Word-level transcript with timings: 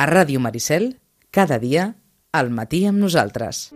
A 0.00 0.06
Ràdio 0.08 0.40
Maricel, 0.40 0.94
cada 1.28 1.58
dia, 1.60 1.82
al 2.32 2.48
matí 2.48 2.86
amb 2.88 3.02
nosaltres. 3.04 3.66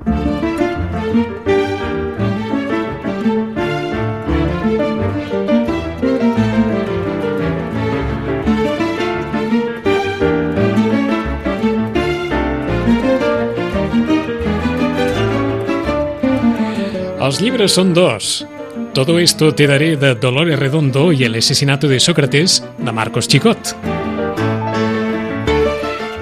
Els 17.21 17.41
llibres 17.45 17.77
són 17.77 17.93
dos. 17.93 18.47
Todo 18.97 19.19
esto 19.19 19.53
te 19.53 19.67
daré 19.67 19.99
de 19.99 20.15
Dolores 20.15 20.59
Redondo 20.59 21.13
y 21.13 21.25
el 21.25 21.35
asesinato 21.35 21.87
de 21.87 22.01
Sócrates 22.01 22.65
de 22.79 22.93
Marcos 22.93 23.29
Chicot. 23.29 23.94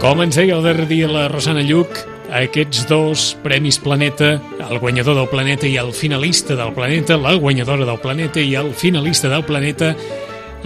Com 0.02 0.18
ens 0.18 0.34
deia 0.34 0.56
el 0.56 0.64
darrer 0.66 0.88
dia 0.90 1.06
la 1.06 1.28
Rosana 1.30 1.60
Lluc, 1.62 1.94
aquests 2.34 2.88
dos 2.90 3.36
Premis 3.44 3.76
Planeta, 3.78 4.32
el 4.58 4.80
guanyador 4.82 5.14
del 5.14 5.28
planeta 5.30 5.68
i 5.70 5.76
el 5.78 5.92
finalista 5.94 6.56
del 6.58 6.72
planeta, 6.74 7.14
la 7.22 7.36
guanyadora 7.38 7.86
del 7.86 8.00
planeta 8.02 8.42
i 8.42 8.56
el 8.58 8.72
finalista 8.74 9.30
del 9.30 9.46
planeta, 9.46 9.92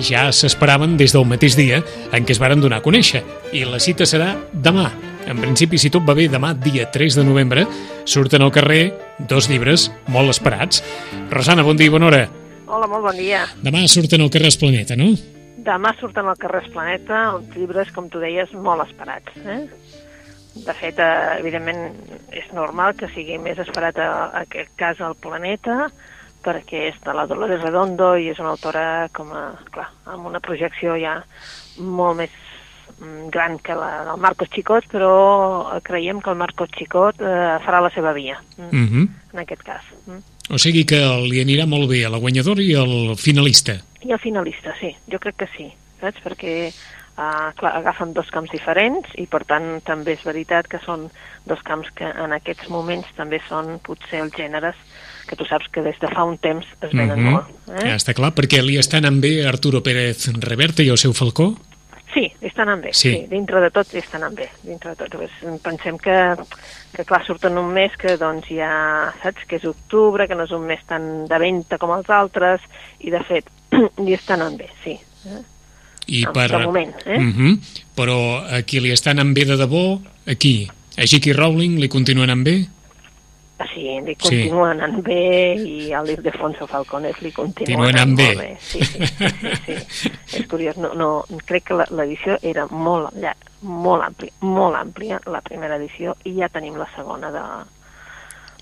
ja 0.01 0.25
s'esperaven 0.33 0.97
des 0.97 1.13
del 1.13 1.29
mateix 1.29 1.53
dia 1.53 1.83
en 2.17 2.25
què 2.25 2.33
es 2.33 2.41
varen 2.41 2.65
donar 2.65 2.81
a 2.81 2.87
conèixer. 2.89 3.27
I 3.53 3.67
la 3.69 3.77
cita 3.77 4.09
serà 4.09 4.33
demà. 4.57 4.89
En 5.29 5.37
principi, 5.45 5.77
si 5.77 5.93
tot 5.93 6.09
va 6.09 6.17
bé, 6.17 6.31
demà, 6.33 6.57
dia 6.57 6.89
3 6.89 7.21
de 7.21 7.29
novembre, 7.29 7.69
surten 8.09 8.41
al 8.41 8.57
carrer 8.57 8.95
dos 9.29 9.53
llibres 9.53 9.91
molt 10.09 10.33
esperats. 10.33 10.81
Rosana, 11.29 11.61
bon 11.67 11.77
dia 11.77 11.93
i 11.93 11.99
bona 12.01 12.09
hora. 12.09 12.27
Hola, 12.65 12.89
molt 12.89 13.11
bon 13.13 13.21
dia. 13.21 13.45
Demà 13.61 13.85
surten 13.85 14.25
al 14.25 14.33
carrer 14.33 14.57
Esplaneta, 14.57 14.97
no? 14.97 15.13
Demà 15.67 15.93
surten 15.99 16.29
al 16.31 16.39
carrer 16.39 16.63
Planeta 16.71 17.23
uns 17.35 17.55
llibres, 17.57 17.91
com 17.95 18.11
tu 18.11 18.21
deies, 18.23 18.53
molt 18.55 18.85
esperats. 18.87 19.35
Eh? 19.43 19.63
De 20.67 20.75
fet, 20.79 21.01
eh, 21.03 21.39
evidentment, 21.41 21.81
és 22.31 22.47
normal 22.57 22.95
que 22.97 23.11
sigui 23.13 23.39
més 23.43 23.59
esperat 23.59 23.99
a, 23.99 24.11
a 24.31 24.45
aquest 24.45 24.73
cas 24.79 25.03
al 25.03 25.17
Planeta, 25.21 25.91
perquè 26.47 26.87
és 26.93 27.01
de 27.03 27.15
la 27.17 27.27
Dolores 27.27 27.63
Redondo 27.65 28.15
i 28.17 28.31
és 28.31 28.39
una 28.39 28.55
autora 28.55 28.85
com 29.17 29.33
a, 29.35 29.49
clar, 29.75 29.89
amb 30.15 30.31
una 30.31 30.41
projecció 30.41 30.95
ja 31.03 31.19
molt 31.83 32.21
més 32.23 32.37
mm, 33.01 33.27
gran 33.35 33.59
que 33.59 33.75
la 33.75 33.91
del 34.07 34.23
Marcos 34.23 34.53
Chicot, 34.55 34.87
però 34.93 35.11
creiem 35.85 36.23
que 36.23 36.31
el 36.31 36.39
Marcos 36.39 36.71
Chicot 36.79 37.21
eh, 37.21 37.59
farà 37.67 37.83
la 37.83 37.91
seva 37.91 38.15
via, 38.15 38.39
Mm 38.57 38.87
-hmm. 38.87 39.09
en 39.33 39.39
aquest 39.43 39.63
cas. 39.63 39.83
Mm. 40.07 40.36
O 40.51 40.59
sigui 40.63 40.85
que 40.87 40.99
li 41.27 41.41
anirà 41.43 41.67
molt 41.67 41.89
bé 41.91 42.05
a 42.07 42.11
la 42.13 42.21
guanyadora 42.23 42.63
i 42.63 42.75
al 42.79 43.17
finalista. 43.19 43.81
I 44.07 44.13
el 44.15 44.21
finalista, 44.23 44.75
sí, 44.79 44.93
jo 45.11 45.19
crec 45.19 45.41
que 45.43 45.49
sí, 45.57 45.67
saps? 46.01 46.21
Perquè 46.23 46.53
uh, 46.71 47.51
clar, 47.59 47.73
agafen 47.81 48.13
dos 48.15 48.31
camps 48.31 48.53
diferents 48.55 49.11
i 49.19 49.27
per 49.27 49.43
tant 49.49 49.81
també 49.87 50.15
és 50.15 50.23
veritat 50.27 50.69
que 50.71 50.79
són 50.85 51.09
dos 51.51 51.63
camps 51.67 51.91
que 51.99 52.07
en 52.07 52.33
aquests 52.37 52.71
moments 52.71 53.11
també 53.19 53.41
són 53.49 53.81
potser 53.83 54.23
els 54.23 54.35
gèneres 54.39 54.79
que 55.27 55.35
tu 55.35 55.43
saps 55.49 55.67
que 55.75 55.83
des 55.83 55.99
de 55.99 56.07
fa 56.15 56.23
un 56.23 56.37
temps 56.39 56.67
es 56.81 56.93
venen 56.93 57.19
Mhm. 57.19 57.33
molt. 57.33 57.49
Eh? 57.83 57.89
Ja 57.91 57.97
està 57.97 58.15
clar, 58.15 58.31
perquè 58.35 58.63
li 58.63 58.77
estan 58.79 59.05
anant 59.05 59.21
bé 59.21 59.45
Arturo 59.49 59.83
Pérez 59.83 60.29
Reverte 60.39 60.85
i 60.85 60.89
el 60.95 60.99
seu 60.99 61.13
falcó. 61.13 61.57
Sí, 62.17 62.31
estan 62.41 62.71
anant 62.71 62.81
bé, 62.87 62.95
Sí. 62.97 63.11
sí. 63.13 63.27
dintre 63.29 63.61
de 63.61 63.69
tot 63.71 63.91
estan 63.93 64.23
anant 64.23 64.39
bé, 64.39 64.47
dintre 64.65 64.95
de 64.95 64.97
tot. 64.97 65.17
Pensem 65.63 65.99
que, 66.01 66.15
que 66.97 67.05
clar, 67.05 67.19
surten 67.27 67.59
un 67.61 67.69
mes 67.75 67.93
que 68.01 68.15
doncs 68.17 68.49
ja, 68.49 69.13
saps, 69.23 69.45
que 69.45 69.59
és 69.61 69.67
octubre, 69.69 70.25
que 70.27 70.35
no 70.39 70.47
és 70.49 70.55
un 70.57 70.65
mes 70.65 70.81
tan 70.89 71.27
de 71.29 71.39
venda 71.43 71.77
com 71.77 71.93
els 71.93 72.09
altres, 72.09 72.65
i 73.05 73.13
de 73.13 73.21
fet, 73.29 73.51
hi 74.07 74.15
estan 74.17 74.41
anant 74.41 74.57
bé, 74.57 74.71
sí. 74.83 74.97
Eh? 75.29 75.43
I 76.07 76.23
En 76.25 76.33
per... 76.33 76.49
moment, 76.65 76.95
eh? 77.05 77.19
Mhm. 77.19 77.61
Però 77.99 78.17
a 78.49 78.63
qui 78.63 78.81
li 78.81 78.93
estan 78.95 79.19
anant 79.19 79.35
bé 79.37 79.45
de 79.45 79.57
debò, 79.61 80.01
aquí. 80.27 80.71
A 80.97 81.05
J.K. 81.05 81.35
Rowling 81.37 81.77
li 81.83 81.89
continua 81.93 82.25
anant 82.25 82.45
bé? 82.47 82.63
Sí, 83.73 83.87
li 84.05 84.15
continua 84.21 84.71
anant 84.75 84.99
bé 85.05 85.55
i 85.57 85.93
a 85.97 86.03
l'Ildefonso 86.05 86.67
Falcones 86.69 87.17
li 87.25 87.31
Continua 87.33 87.87
anant 87.89 88.03
anant 88.03 88.17
bé. 88.19 88.35
bé. 88.37 88.49
Sí, 88.61 88.83
sí, 88.85 89.07
sí, 89.07 89.31
sí, 89.65 89.77
sí. 89.95 90.11
És 90.41 90.47
curiós, 90.51 90.77
no, 90.77 90.93
no, 90.95 91.09
crec 91.49 91.65
que 91.71 91.75
la- 91.79 91.89
l'edició 91.91 92.37
era 92.43 92.67
molt, 92.69 93.15
llar- 93.17 93.37
molt 93.63 94.05
àmplia, 94.05 94.33
molt 94.45 94.77
àmplia, 94.77 95.21
la 95.33 95.41
primera 95.41 95.77
edició, 95.81 96.15
i 96.25 96.35
ja 96.37 96.49
tenim 96.53 96.77
la 96.77 96.89
segona 96.95 97.31
de, 97.33 97.45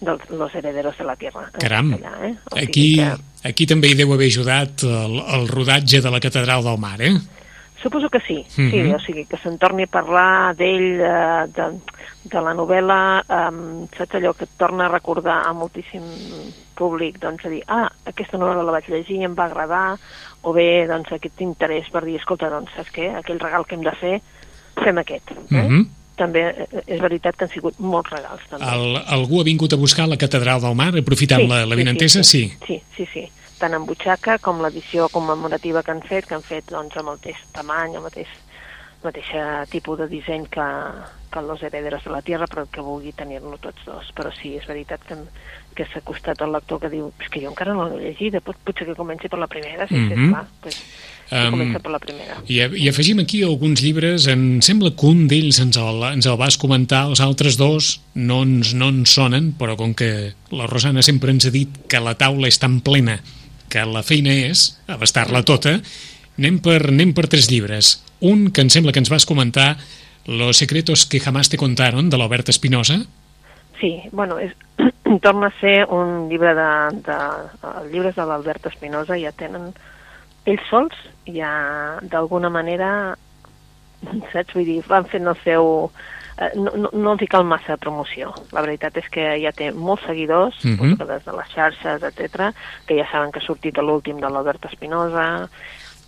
dels 0.01 0.31
Los 0.31 0.55
Herederos 0.55 0.97
de 0.99 1.05
la 1.11 1.17
Tierra. 1.17 1.49
Caram, 1.59 1.91
castellà, 1.97 2.15
eh? 2.29 2.35
O 2.53 2.57
sigui 2.57 2.69
aquí, 2.69 2.89
que- 3.03 3.49
aquí 3.51 3.67
també 3.67 3.91
hi 3.91 3.99
deu 3.99 4.13
haver 4.15 4.31
ajudat 4.31 4.85
el, 4.87 5.19
el 5.39 5.49
rodatge 5.49 6.01
de 6.01 6.11
la 6.15 6.21
Catedral 6.23 6.63
del 6.63 6.79
Mar, 6.79 7.01
eh? 7.03 7.15
Suposo 7.85 8.09
que 8.09 8.21
sí, 8.27 8.47
sí, 8.49 8.63
Mhm. 8.63 8.95
o 8.95 8.99
sigui, 8.99 9.27
que 9.29 9.37
se'n 9.37 9.59
torni 9.61 9.83
a 9.85 9.87
parlar 9.93 10.55
d'ell, 10.57 10.97
eh, 11.05 11.45
de, 11.53 11.65
de 12.33 12.41
la 12.41 12.55
novel·la, 12.57 13.21
eh, 13.29 13.89
saps 13.99 14.15
allò 14.17 14.33
que 14.33 14.45
et 14.49 14.55
torna 14.57 14.87
a 14.87 14.89
recordar 14.89 15.43
a 15.45 15.53
moltíssim 15.53 16.01
públic, 16.75 17.19
doncs 17.21 17.45
a 17.45 17.51
dir, 17.53 17.61
ah, 17.69 17.91
aquesta 18.09 18.39
novel·la 18.41 18.65
la 18.65 18.73
vaig 18.79 18.89
llegir, 18.89 19.21
em 19.23 19.35
va 19.37 19.45
agradar, 19.51 19.99
o 20.43 20.55
bé, 20.57 20.87
doncs, 20.89 21.13
aquest 21.13 21.45
interès 21.45 21.91
per 21.93 22.07
dir, 22.07 22.17
escolta, 22.17 22.49
doncs, 22.49 22.73
saps 22.75 22.91
què, 22.91 23.11
aquell 23.21 23.39
regal 23.39 23.67
que 23.69 23.77
hem 23.77 23.85
de 23.85 23.93
fer, 24.01 24.17
fem 24.83 24.99
aquest. 25.05 25.31
Eh? 25.31 25.63
Mhm. 25.63 25.85
També 26.17 26.41
eh, 26.49 26.67
és 26.87 27.01
veritat 27.03 27.37
que 27.37 27.45
han 27.45 27.51
sigut 27.51 27.79
molts 27.79 28.09
regals, 28.11 28.41
també. 28.49 28.65
El, 28.65 28.97
algú 29.19 29.41
ha 29.41 29.45
vingut 29.45 29.73
a 29.75 29.77
buscar 29.77 30.09
la 30.09 30.17
Catedral 30.17 30.61
del 30.63 30.75
Mar, 30.75 30.93
aprofitant 30.97 31.47
la, 31.49 31.67
la 31.67 31.75
vinentesa? 31.77 32.23
Sí. 32.25 32.51
Sí, 32.67 32.81
sí, 32.97 33.07
sí. 33.13 33.29
Tant 33.59 33.75
en 33.77 33.85
butxaca 33.87 34.39
com 34.43 34.61
l'edició 34.65 35.09
commemorativa 35.13 35.83
que 35.83 35.93
han 35.95 36.03
fet, 36.03 36.27
que 36.27 36.35
han 36.35 36.43
fet 36.43 36.71
doncs, 36.73 36.97
amb 36.97 37.13
el 37.13 37.19
mateix 37.21 37.43
tamany, 37.55 37.95
el 37.97 38.03
mateix, 38.03 38.29
mateix 39.05 39.31
tipus 39.71 39.99
de 40.01 40.09
disseny 40.09 40.47
que, 40.51 40.67
que 41.33 41.43
Los 41.43 41.63
Herederos 41.63 42.03
de 42.05 42.11
la 42.11 42.23
Tierra, 42.23 42.47
però 42.51 42.65
que 42.67 42.81
vulgui 42.83 43.13
tenir-lo 43.13 43.59
tots 43.63 43.85
dos. 43.87 44.11
Però 44.17 44.33
sí, 44.35 44.57
és 44.59 44.67
veritat 44.67 45.05
que, 45.07 45.19
que 45.77 45.87
s'ha 45.93 46.01
costat 46.07 46.41
el 46.43 46.53
lector 46.57 46.81
que 46.83 46.91
diu 46.93 47.13
és 47.21 47.29
que 47.31 47.43
jo 47.45 47.51
encara 47.53 47.75
no 47.77 47.89
l'he 47.93 48.09
llegit, 48.11 48.41
pot, 48.43 48.57
potser 48.65 48.89
que 48.89 48.97
comenci 48.99 49.29
per 49.29 49.39
la 49.43 49.47
primera, 49.51 49.87
sí, 49.89 49.95
sí, 49.95 50.15
Mhm. 50.15 50.25
esclar. 50.31 50.47
Pues, 50.63 50.81
Um, 51.33 51.55
comença 51.55 51.79
per 51.81 51.91
la 51.91 51.99
primera. 51.99 52.35
I, 52.53 52.59
I 52.85 52.89
afegim 52.91 53.19
aquí 53.23 53.39
alguns 53.43 53.81
llibres, 53.81 54.27
em 54.29 54.61
sembla 54.61 54.91
que 54.93 55.07
un 55.09 55.23
d'ells 55.27 55.57
ens, 55.63 55.79
el, 55.81 56.03
ens 56.13 56.27
el 56.29 56.37
vas 56.37 56.59
comentar, 56.61 57.07
els 57.09 57.23
altres 57.25 57.57
dos 57.57 58.03
no 58.15 58.43
ens, 58.45 58.75
no 58.77 58.91
ens 58.93 59.15
sonen, 59.17 59.55
però 59.59 59.73
com 59.75 59.95
que 59.97 60.35
la 60.53 60.67
Rosana 60.69 61.01
sempre 61.03 61.33
ens 61.33 61.47
ha 61.49 61.51
dit 61.55 61.81
que 61.89 61.99
la 62.05 62.13
taula 62.21 62.47
és 62.47 62.61
tan 62.61 62.77
plena 62.85 63.23
que 63.75 63.83
la 63.91 64.05
feina 64.07 64.31
és 64.47 64.69
abastar-la 64.87 65.43
tota, 65.43 65.81
anem 66.39 66.63
per, 66.63 66.79
anem 66.95 67.11
per 67.17 67.27
tres 67.27 67.51
llibres. 67.51 67.99
Un 68.23 68.49
que 68.55 68.63
em 68.63 68.71
sembla 68.71 68.95
que 68.95 69.03
ens 69.03 69.11
vas 69.11 69.27
comentar, 69.27 69.75
Los 70.27 70.57
secretos 70.57 71.05
que 71.05 71.21
jamás 71.21 71.51
te 71.51 71.59
contaron, 71.59 72.09
de 72.09 72.17
l'Albert 72.17 72.49
Espinosa. 72.49 73.05
Sí, 73.79 74.01
bueno, 74.11 74.39
és, 74.39 74.55
torna 75.21 75.49
a 75.49 75.61
ser 75.61 75.85
un 75.93 76.31
llibre 76.31 76.55
de, 76.57 76.71
de, 77.05 77.19
els 77.61 77.91
llibres 77.93 78.17
de 78.17 78.25
l'Albert 78.25 78.65
Espinosa 78.71 79.19
ja 79.21 79.35
tenen 79.37 79.75
ells 80.49 80.65
sols 80.71 80.97
ja 81.29 81.51
d'alguna 82.09 82.49
manera 82.49 82.89
saps? 84.33 84.55
Vull 84.55 84.65
dir, 84.65 84.81
van 84.89 85.05
fent 85.13 85.29
el 85.29 85.37
seu 85.45 85.91
eh, 86.39 86.51
no, 86.57 86.71
no, 86.77 86.91
no 86.93 87.13
els 87.13 87.23
hi 87.23 87.31
cal 87.31 87.45
massa 87.45 87.77
promoció. 87.77 88.33
La 88.53 88.63
veritat 88.63 88.97
és 88.97 89.09
que 89.11 89.27
ja 89.43 89.53
té 89.53 89.71
molts 89.73 90.05
seguidors, 90.07 90.57
Mhm. 90.65 90.81
uh 90.81 90.97
-huh. 90.97 91.07
des 91.07 91.25
de 91.25 91.33
les 91.33 91.49
xarxes, 91.55 92.03
etc, 92.03 92.55
que 92.87 92.99
ja 92.99 93.11
saben 93.11 93.33
que 93.33 93.39
ha 93.39 93.47
sortit 93.47 93.77
l'últim 93.79 94.21
de 94.21 94.29
l'Albert 94.31 94.65
Espinosa, 94.65 95.49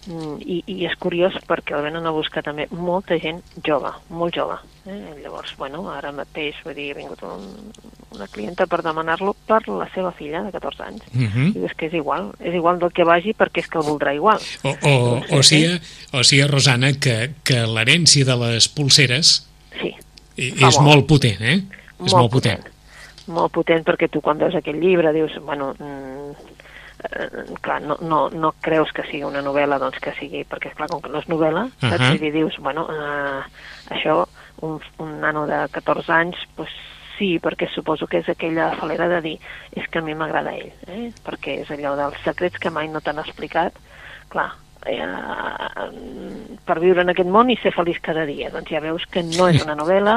Mm, 0.07 0.39
i, 0.47 0.61
i 0.71 0.85
és 0.87 0.95
curiós 1.03 1.35
perquè 1.49 1.75
el 1.75 1.83
venen 1.89 2.07
a 2.07 2.13
buscar 2.15 2.45
també 2.47 2.69
molta 2.71 3.17
gent 3.19 3.41
jove, 3.67 3.91
molt 4.15 4.37
jove. 4.37 4.55
Eh? 4.87 5.17
Llavors, 5.23 5.57
bueno, 5.59 5.83
ara 5.91 6.13
mateix, 6.15 6.61
vull 6.65 6.77
dir, 6.79 6.93
ha 6.93 6.99
vingut 7.01 7.25
un, 7.27 7.49
una 8.15 8.29
clienta 8.31 8.69
per 8.71 8.85
demanar-lo 8.87 9.35
per 9.49 9.65
la 9.67 9.89
seva 9.95 10.13
filla 10.15 10.45
de 10.47 10.53
14 10.55 10.85
anys. 10.87 11.03
Uh 11.11 11.27
-huh. 11.27 11.49
I 11.57 11.65
és 11.67 11.75
que 11.75 11.87
és 11.87 11.95
igual, 11.95 12.31
és 12.39 12.55
igual 12.55 12.79
del 12.79 12.93
que 12.93 13.05
vagi 13.05 13.35
perquè 13.35 13.59
és 13.59 13.69
que 13.69 13.79
el 13.79 13.85
voldrà 13.85 14.15
igual. 14.15 14.39
O, 14.63 14.71
o, 14.83 15.23
o, 15.39 15.43
sigui, 15.43 15.81
o 16.13 16.23
sigui, 16.23 16.47
Rosana, 16.47 16.93
que, 16.93 17.35
que 17.43 17.67
l'herència 17.67 18.25
de 18.25 18.37
les 18.37 18.69
pulseres 18.69 19.47
Sí, 19.81 19.95
i- 20.37 20.51
Fa 20.53 20.69
és 20.69 20.79
molt. 20.81 20.87
molt 20.89 21.07
potent, 21.07 21.41
eh? 21.43 21.61
És 22.05 22.15
molt 22.15 22.31
potent. 22.33 22.65
Molt 23.27 23.53
potent 23.53 23.85
perquè 23.85 24.09
tu 24.11 24.21
quan 24.21 24.39
veus 24.39 24.55
aquest 24.55 24.79
llibre 24.79 25.13
dius, 25.13 25.33
bueno, 25.43 25.75
mm, 25.79 26.31
eh, 27.11 27.45
clar, 27.61 27.81
no, 27.83 27.97
no, 28.01 28.29
no 28.31 28.53
creus 28.61 28.93
que 28.93 29.03
sigui 29.09 29.25
una 29.25 29.43
novel·la, 29.43 29.79
doncs 29.83 29.99
que 30.03 30.13
sigui, 30.19 30.45
perquè 30.49 30.73
clar, 30.77 30.89
com 30.89 31.01
que 31.03 31.11
no 31.11 31.19
és 31.19 31.27
novel·la, 31.31 31.67
saps? 31.81 31.93
Ahà. 32.01 32.11
Vull 32.13 32.21
dir, 32.21 32.33
dius, 32.33 32.59
bueno, 32.63 32.87
eh, 32.91 33.43
això, 33.97 34.27
un, 34.63 34.79
un 34.99 35.17
nano 35.21 35.47
de 35.47 35.67
14 35.73 36.13
anys, 36.13 36.37
doncs 36.57 36.71
sí, 37.19 37.39
perquè 37.41 37.69
suposo 37.73 38.07
que 38.07 38.19
és 38.19 38.29
aquella 38.29 38.75
falera 38.77 39.09
de 39.09 39.21
dir, 39.25 39.39
és 39.73 39.89
que 39.89 39.99
a 39.99 40.03
mi 40.03 40.15
m'agrada 40.15 40.53
ell, 40.55 40.71
eh? 40.87 41.11
perquè 41.25 41.63
és 41.63 41.71
allò 41.73 41.95
dels 41.97 42.19
secrets 42.25 42.59
que 42.61 42.71
mai 42.71 42.89
no 42.93 43.01
t'han 43.01 43.19
explicat, 43.23 43.73
clar, 44.29 44.51
eh, 44.87 46.57
per 46.67 46.79
viure 46.83 47.03
en 47.03 47.13
aquest 47.13 47.29
món 47.31 47.51
i 47.51 47.57
ser 47.63 47.73
feliç 47.75 48.01
cada 48.05 48.25
dia. 48.29 48.51
Doncs 48.55 48.71
ja 48.71 48.81
veus 48.85 49.05
que 49.11 49.23
no 49.27 49.49
és 49.53 49.63
una 49.65 49.77
novel·la, 49.79 50.17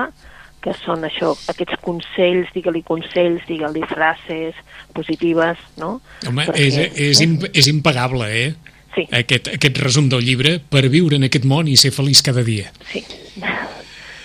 que 0.64 0.74
són 0.76 1.06
això, 1.08 1.34
aquests 1.48 1.78
consells, 1.86 2.50
digue-li 2.56 2.82
consells, 2.84 3.46
digue-li 3.48 3.84
frases 3.88 4.58
positives, 4.94 5.58
no? 5.80 6.02
Home, 6.28 6.46
Perquè- 6.50 6.66
és, 6.68 6.80
és, 7.00 7.22
imp 7.24 7.46
és 7.54 7.68
impagable, 7.72 8.28
eh? 8.28 8.50
Sí, 8.96 9.06
Aquest, 9.14 9.48
aquest 9.54 9.78
resum 9.78 10.10
del 10.10 10.24
llibre 10.26 10.58
per 10.60 10.82
viure 10.90 11.16
en 11.16 11.24
aquest 11.28 11.46
món 11.46 11.68
i 11.70 11.76
ser 11.78 11.92
feliç 11.96 12.24
cada 12.26 12.44
dia. 12.44 12.72
sí. 12.92 13.06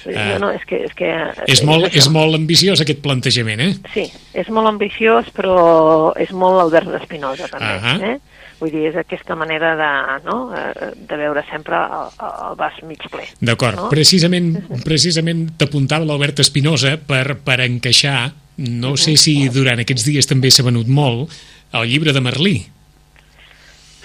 Uh, 0.04 0.36
no, 0.42 0.50
és 0.52 0.64
que... 0.68 0.82
És, 0.84 0.92
que, 0.96 1.08
és, 1.48 1.62
molt, 1.64 1.88
això. 1.88 2.02
és 2.02 2.08
molt 2.12 2.36
ambiciós 2.36 2.82
aquest 2.84 3.00
plantejament, 3.04 3.62
eh? 3.64 3.72
Sí, 3.94 4.04
és 4.36 4.50
molt 4.52 4.68
ambiciós, 4.68 5.30
però 5.34 6.12
és 6.20 6.32
molt 6.36 6.60
Albert 6.60 6.92
Espinosa, 7.00 7.48
també. 7.48 7.74
Uh 7.76 7.84
-huh. 7.84 8.12
eh? 8.12 8.34
Vull 8.60 8.70
dir, 8.70 8.84
és 8.90 8.96
aquesta 8.96 9.34
manera 9.34 9.74
de, 9.76 9.90
no? 10.24 10.36
Eh, 10.54 10.92
de 11.08 11.16
veure 11.16 11.42
sempre 11.50 11.76
el, 11.76 12.12
el 12.48 12.54
vas 12.56 12.76
mig 12.86 13.02
ple. 13.10 13.26
D'acord. 13.40 13.76
No? 13.76 13.88
Precisament, 13.88 14.54
precisament 14.84 15.50
t'apuntava 15.58 16.04
l'Albert 16.04 16.40
Espinosa 16.44 16.96
per, 16.96 17.36
per 17.44 17.60
encaixar, 17.60 18.32
no 18.56 18.96
sé 18.96 19.16
si 19.16 19.48
durant 19.48 19.82
aquests 19.82 20.06
dies 20.06 20.26
també 20.26 20.50
s'ha 20.50 20.62
venut 20.62 20.86
molt, 20.86 21.34
el 21.74 21.88
llibre 21.90 22.12
de 22.14 22.20
Merlí. 22.20 22.56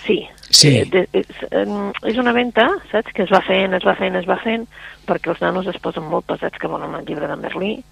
Sí, 0.06 0.24
Sí. 0.50 0.78
Eh, 0.78 0.86
de, 0.90 1.08
és, 1.14 1.28
és 2.10 2.18
una 2.18 2.34
venda, 2.34 2.68
saps, 2.92 3.14
que 3.14 3.24
es 3.24 3.32
va 3.32 3.42
fent, 3.46 3.74
es 3.78 3.86
va 3.86 3.96
fent, 3.96 4.16
es 4.16 4.26
va 4.28 4.38
fent, 4.42 4.66
perquè 5.06 5.30
els 5.34 5.42
nanos 5.42 5.68
es 5.68 5.78
posen 5.82 6.04
molt 6.10 6.26
pesats 6.26 6.58
que 6.60 6.68
volen 6.68 6.96
el 6.96 7.06
llibre 7.06 7.28
de 7.28 7.36
Merlí, 7.36 7.84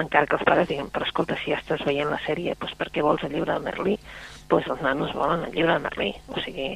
encara 0.00 0.26
que 0.26 0.36
els 0.36 0.44
pares 0.44 0.68
diguen, 0.68 0.88
però 0.92 1.04
escolta, 1.06 1.36
si 1.40 1.50
ja 1.52 1.58
estàs 1.60 1.84
veient 1.84 2.08
la 2.10 2.20
sèrie, 2.26 2.54
doncs 2.60 2.74
per 2.80 2.90
què 2.92 3.02
vols 3.04 3.22
el 3.24 3.32
llibre 3.32 3.52
de 3.52 3.60
Merlí? 3.64 3.96
Doncs 4.48 4.68
els 4.72 4.82
nanos 4.84 5.12
volen 5.16 5.44
el 5.48 5.52
llibre 5.56 5.72
de 5.72 5.84
Merlí, 5.86 6.10
o 6.28 6.40
sigui, 6.44 6.68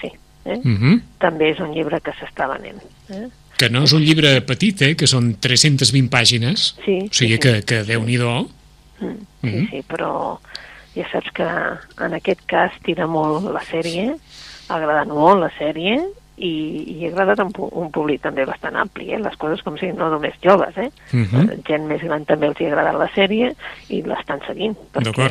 sí. 0.00 0.12
Eh? 0.44 0.58
Uh 0.60 0.76
-huh. 0.80 1.00
També 1.18 1.50
és 1.50 1.60
un 1.60 1.72
llibre 1.72 2.00
que 2.00 2.12
s'està 2.12 2.48
venent. 2.48 2.82
Eh? 3.10 3.28
Que 3.56 3.70
no 3.70 3.84
és 3.84 3.92
un 3.92 4.02
llibre 4.02 4.40
petit, 4.42 4.82
eh? 4.82 4.94
que 4.96 5.06
són 5.06 5.34
320 5.40 6.10
pàgines, 6.10 6.74
Sí, 6.84 6.98
o 7.08 7.12
sigui 7.14 7.34
sí, 7.34 7.38
que, 7.38 7.62
que 7.62 7.82
déu-n'hi-do. 7.84 8.48
Mm, 9.00 9.16
sí, 9.40 9.46
Mhm. 9.48 9.70
sí, 9.70 9.82
però 9.88 10.38
ja 10.94 11.08
saps 11.10 11.30
que 11.32 11.46
en 12.04 12.14
aquest 12.14 12.40
cas 12.46 12.72
tira 12.82 13.06
molt 13.06 13.52
la 13.52 13.60
sèrie, 13.62 14.16
ha 14.68 14.76
agradat 14.76 15.08
molt 15.08 15.40
la 15.42 15.50
sèrie 15.58 15.98
i, 16.36 16.50
i 16.90 17.04
ha 17.04 17.10
agradat 17.12 17.44
un, 17.44 17.52
un 17.84 17.90
públic 17.94 18.22
també 18.24 18.46
bastant 18.48 18.76
ampli, 18.80 19.12
eh? 19.14 19.20
les 19.22 19.36
coses 19.38 19.62
com 19.62 19.76
si 19.78 19.92
no 19.94 20.08
només 20.10 20.34
joves, 20.42 20.76
eh? 20.76 20.90
Mhm. 21.12 21.44
Eh, 21.44 21.58
gent 21.68 21.86
més 21.90 22.02
gran 22.02 22.24
també 22.26 22.50
els 22.50 22.62
ha 22.62 22.70
agradat 22.72 22.98
la 22.98 23.10
sèrie 23.14 23.52
i 23.94 24.02
l'estan 24.02 24.42
seguint, 24.48 24.74
perquè 24.94 25.28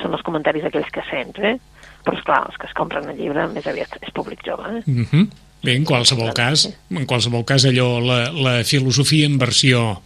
són 0.00 0.16
els 0.16 0.24
comentaris 0.24 0.64
aquells 0.64 0.88
que 0.94 1.04
sents, 1.10 1.38
eh? 1.40 1.58
però 2.04 2.16
esclar, 2.16 2.40
els 2.46 2.56
que 2.56 2.68
es 2.70 2.74
compren 2.78 3.08
el 3.10 3.18
llibre 3.18 3.44
més 3.52 3.66
aviat 3.68 3.98
és 4.00 4.14
públic 4.16 4.44
jove, 4.46 4.78
eh? 4.78 4.82
Uh 4.86 5.04
-huh. 5.04 5.28
Bé, 5.62 5.74
en 5.74 5.84
qualsevol 5.84 6.32
cas, 6.32 6.68
en 6.90 7.04
qualsevol 7.04 7.44
cas 7.44 7.64
allò, 7.66 7.98
la, 7.98 8.30
la 8.30 8.64
filosofia 8.64 9.26
en 9.26 9.38
versió 9.38 10.00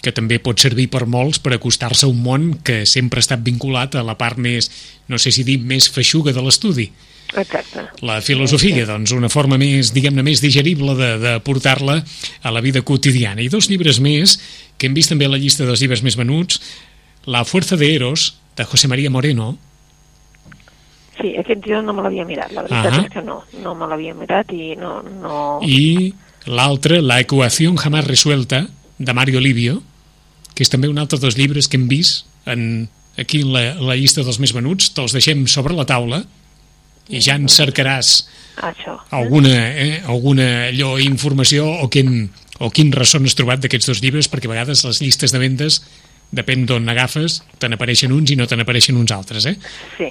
que 0.00 0.12
també 0.16 0.38
pot 0.40 0.60
servir 0.60 0.88
per 0.92 1.04
molts 1.06 1.40
per 1.42 1.52
acostar-se 1.54 2.06
a 2.06 2.10
un 2.10 2.20
món 2.24 2.50
que 2.64 2.82
sempre 2.88 3.20
ha 3.20 3.26
estat 3.26 3.44
vinculat 3.44 3.96
a 3.96 4.04
la 4.06 4.16
part 4.20 4.40
més, 4.40 4.70
no 5.08 5.20
sé 5.20 5.32
si 5.34 5.44
dir, 5.44 5.58
més 5.60 5.90
feixuga 5.92 6.32
de 6.32 6.44
l'estudi. 6.44 6.88
Exacte. 7.30 7.84
La 8.02 8.18
filosofia, 8.24 8.86
doncs, 8.88 9.12
una 9.14 9.30
forma 9.30 9.58
més, 9.60 9.92
diguem-ne, 9.94 10.24
més 10.26 10.42
digerible 10.42 10.96
de, 10.98 11.10
de 11.22 11.34
portar-la 11.46 12.00
a 12.42 12.50
la 12.50 12.62
vida 12.64 12.82
quotidiana. 12.82 13.44
I 13.44 13.50
dos 13.52 13.68
llibres 13.70 14.00
més, 14.02 14.38
que 14.78 14.88
hem 14.88 14.96
vist 14.96 15.12
també 15.12 15.28
a 15.28 15.34
la 15.34 15.38
llista 15.38 15.68
dels 15.68 15.82
llibres 15.84 16.02
més 16.06 16.18
venuts, 16.18 16.62
La 17.28 17.44
fuerza 17.44 17.76
de 17.76 17.94
Eros, 17.94 18.38
de 18.56 18.64
José 18.64 18.88
María 18.88 19.10
Moreno, 19.10 19.58
Sí, 21.20 21.34
aquest 21.36 21.66
jo 21.68 21.82
no 21.84 21.92
me 21.92 22.00
l'havia 22.00 22.24
mirat, 22.24 22.52
la 22.56 22.62
veritat 22.64 22.94
Ahà. 22.94 23.00
és 23.04 23.12
que 23.12 23.20
no, 23.20 23.42
no 23.60 23.74
me 23.76 23.84
l'havia 23.90 24.14
mirat 24.16 24.52
i 24.56 24.72
no... 24.80 25.02
no... 25.04 25.34
i 25.60 26.14
l'altre, 26.48 27.02
La 27.02 27.20
ecuación 27.20 27.76
jamás 27.76 28.06
resuelta, 28.06 28.68
de 28.96 29.12
Mario 29.12 29.40
Livio, 29.40 29.82
que 30.54 30.64
és 30.64 30.72
també 30.72 30.90
un 30.90 30.98
altre 30.98 31.20
dels 31.20 31.38
llibres 31.38 31.68
que 31.68 31.78
hem 31.78 31.88
vist 31.90 32.26
en, 32.50 32.88
aquí 33.20 33.42
en 33.44 33.52
la, 33.54 33.64
la 33.80 33.96
llista 33.98 34.24
dels 34.26 34.40
més 34.42 34.54
venuts, 34.56 34.92
te'ls 34.96 35.14
deixem 35.16 35.46
sobre 35.50 35.76
la 35.76 35.86
taula 35.88 36.22
i 37.10 37.20
ja 37.24 37.36
en 37.38 37.48
cercaràs 37.50 38.12
Això. 38.62 38.96
alguna, 39.16 39.54
eh, 39.70 40.02
alguna 40.06 40.46
allò, 40.68 40.94
informació 41.02 41.66
o 41.84 41.88
quin, 41.90 42.30
o 42.58 42.70
quin 42.70 42.92
ressò 42.94 43.20
has 43.22 43.36
trobat 43.38 43.62
d'aquests 43.64 43.90
dos 43.90 44.02
llibres, 44.04 44.30
perquè 44.30 44.50
a 44.50 44.54
vegades 44.54 44.84
les 44.86 45.02
llistes 45.02 45.34
de 45.34 45.42
vendes, 45.42 45.82
depèn 46.30 46.66
d'on 46.66 46.86
agafes, 46.88 47.40
te 47.58 47.68
n'apareixen 47.68 48.12
uns 48.14 48.30
i 48.30 48.36
no 48.38 48.46
te 48.46 48.56
n'apareixen 48.56 48.96
uns 48.96 49.10
altres, 49.10 49.46
eh? 49.50 49.56
Sí, 49.96 50.10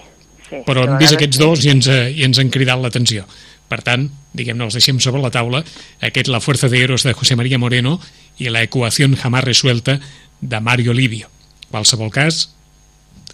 sí. 0.49 0.63
però 0.67 0.83
hem 0.83 0.97
vist 0.99 1.15
aquests 1.15 1.39
dos 1.39 1.63
i 1.63 1.71
ens, 1.71 1.87
i 1.87 2.25
ens 2.27 2.41
han 2.41 2.51
cridat 2.51 2.81
l'atenció. 2.81 3.27
Per 3.69 3.79
tant, 3.85 4.07
diguem-ne, 4.33 4.65
els 4.65 4.75
deixem 4.75 4.99
sobre 4.99 5.21
la 5.21 5.29
taula, 5.31 5.61
aquest 6.01 6.27
La 6.27 6.41
fuerza 6.41 6.67
de 6.69 6.81
Eros 6.81 7.05
de 7.05 7.13
José 7.13 7.37
María 7.37 7.59
Moreno 7.61 7.99
i 8.41 8.49
La 8.49 8.63
ecuación 8.63 9.15
jamás 9.15 9.43
resuelta 9.45 9.99
de 10.41 10.59
Mario 10.59 10.93
Livio. 10.93 11.29
Qualsevol 11.69 12.11
cas, 12.11 12.47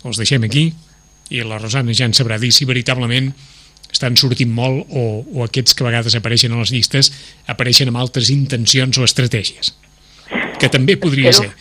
els 0.03 0.19
deixem 0.21 0.43
aquí 0.45 0.69
i 1.33 1.41
la 1.41 1.57
Rosana 1.57 1.93
ja 1.97 2.05
en 2.05 2.13
sabrà 2.13 2.37
dir 2.41 2.51
si 2.53 2.67
veritablement 2.69 3.31
estan 3.95 4.17
sortint 4.19 4.51
molt 4.51 4.91
o, 4.91 5.23
o 5.23 5.45
aquests 5.45 5.73
que 5.73 5.85
a 5.85 5.89
vegades 5.89 6.17
apareixen 6.17 6.53
a 6.53 6.59
les 6.59 6.73
llistes 6.73 7.11
apareixen 7.51 7.89
amb 7.89 8.01
altres 8.01 8.29
intencions 8.33 8.97
o 8.99 9.05
estratègies. 9.07 9.73
Que 10.59 10.69
també 10.71 10.97
podria 10.99 11.33
ser. 11.35 11.51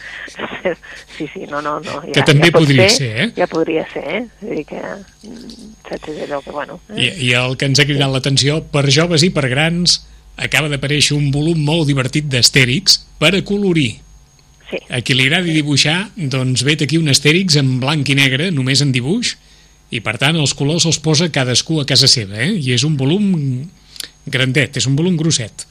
Sí, 1.15 1.27
sí, 1.29 1.45
no, 1.47 1.61
no, 1.63 1.77
no. 1.79 1.99
Ja, 2.01 2.13
Que 2.17 2.23
també 2.27 2.49
ja 2.49 2.55
podria 2.57 2.87
ser, 2.91 3.09
eh? 3.21 3.27
Ja 3.37 3.47
podria 3.47 3.85
ser, 3.93 4.03
eh? 4.09 4.21
Vull 4.41 4.57
dir 4.57 4.65
que, 4.67 4.81
mm, 4.81 5.67
saps, 5.87 6.09
és 6.11 6.23
allò 6.25 6.41
que, 6.43 6.55
bueno... 6.57 6.79
I, 6.89 7.05
Eh? 7.05 7.11
I 7.27 7.29
el 7.39 7.55
que 7.61 7.69
ens 7.69 7.79
ha 7.79 7.87
cridat 7.87 8.11
l'atenció, 8.11 8.57
per 8.73 8.87
joves 8.91 9.23
i 9.23 9.29
per 9.35 9.45
grans, 9.53 9.99
acaba 10.41 10.71
d'aparèixer 10.73 11.15
un 11.15 11.29
volum 11.35 11.61
molt 11.63 11.87
divertit 11.87 12.27
d'Astèrix 12.33 12.97
per 13.21 13.35
acolorir. 13.37 14.01
Sí, 14.75 14.83
A 14.91 15.01
qui 15.07 15.15
li 15.15 15.27
agradi 15.29 15.55
dibuixar, 15.55 16.11
doncs 16.17 16.65
vet 16.67 16.83
aquí 16.85 16.99
un 16.99 17.11
Astèrix 17.13 17.59
en 17.61 17.79
blanc 17.83 18.09
i 18.11 18.17
negre, 18.19 18.51
només 18.55 18.83
en 18.83 18.93
dibuix, 18.95 19.37
i 19.95 20.01
per 20.03 20.17
tant 20.19 20.37
els 20.41 20.55
colors 20.59 20.87
els 20.89 20.99
posa 21.03 21.31
cadascú 21.31 21.81
a 21.81 21.87
casa 21.87 22.09
seva, 22.11 22.41
eh? 22.43 22.51
I 22.59 22.75
és 22.75 22.85
un 22.87 22.97
volum 22.99 23.31
grandet, 24.27 24.81
és 24.81 24.89
un 24.91 24.97
volum 24.99 25.17
grosset. 25.21 25.67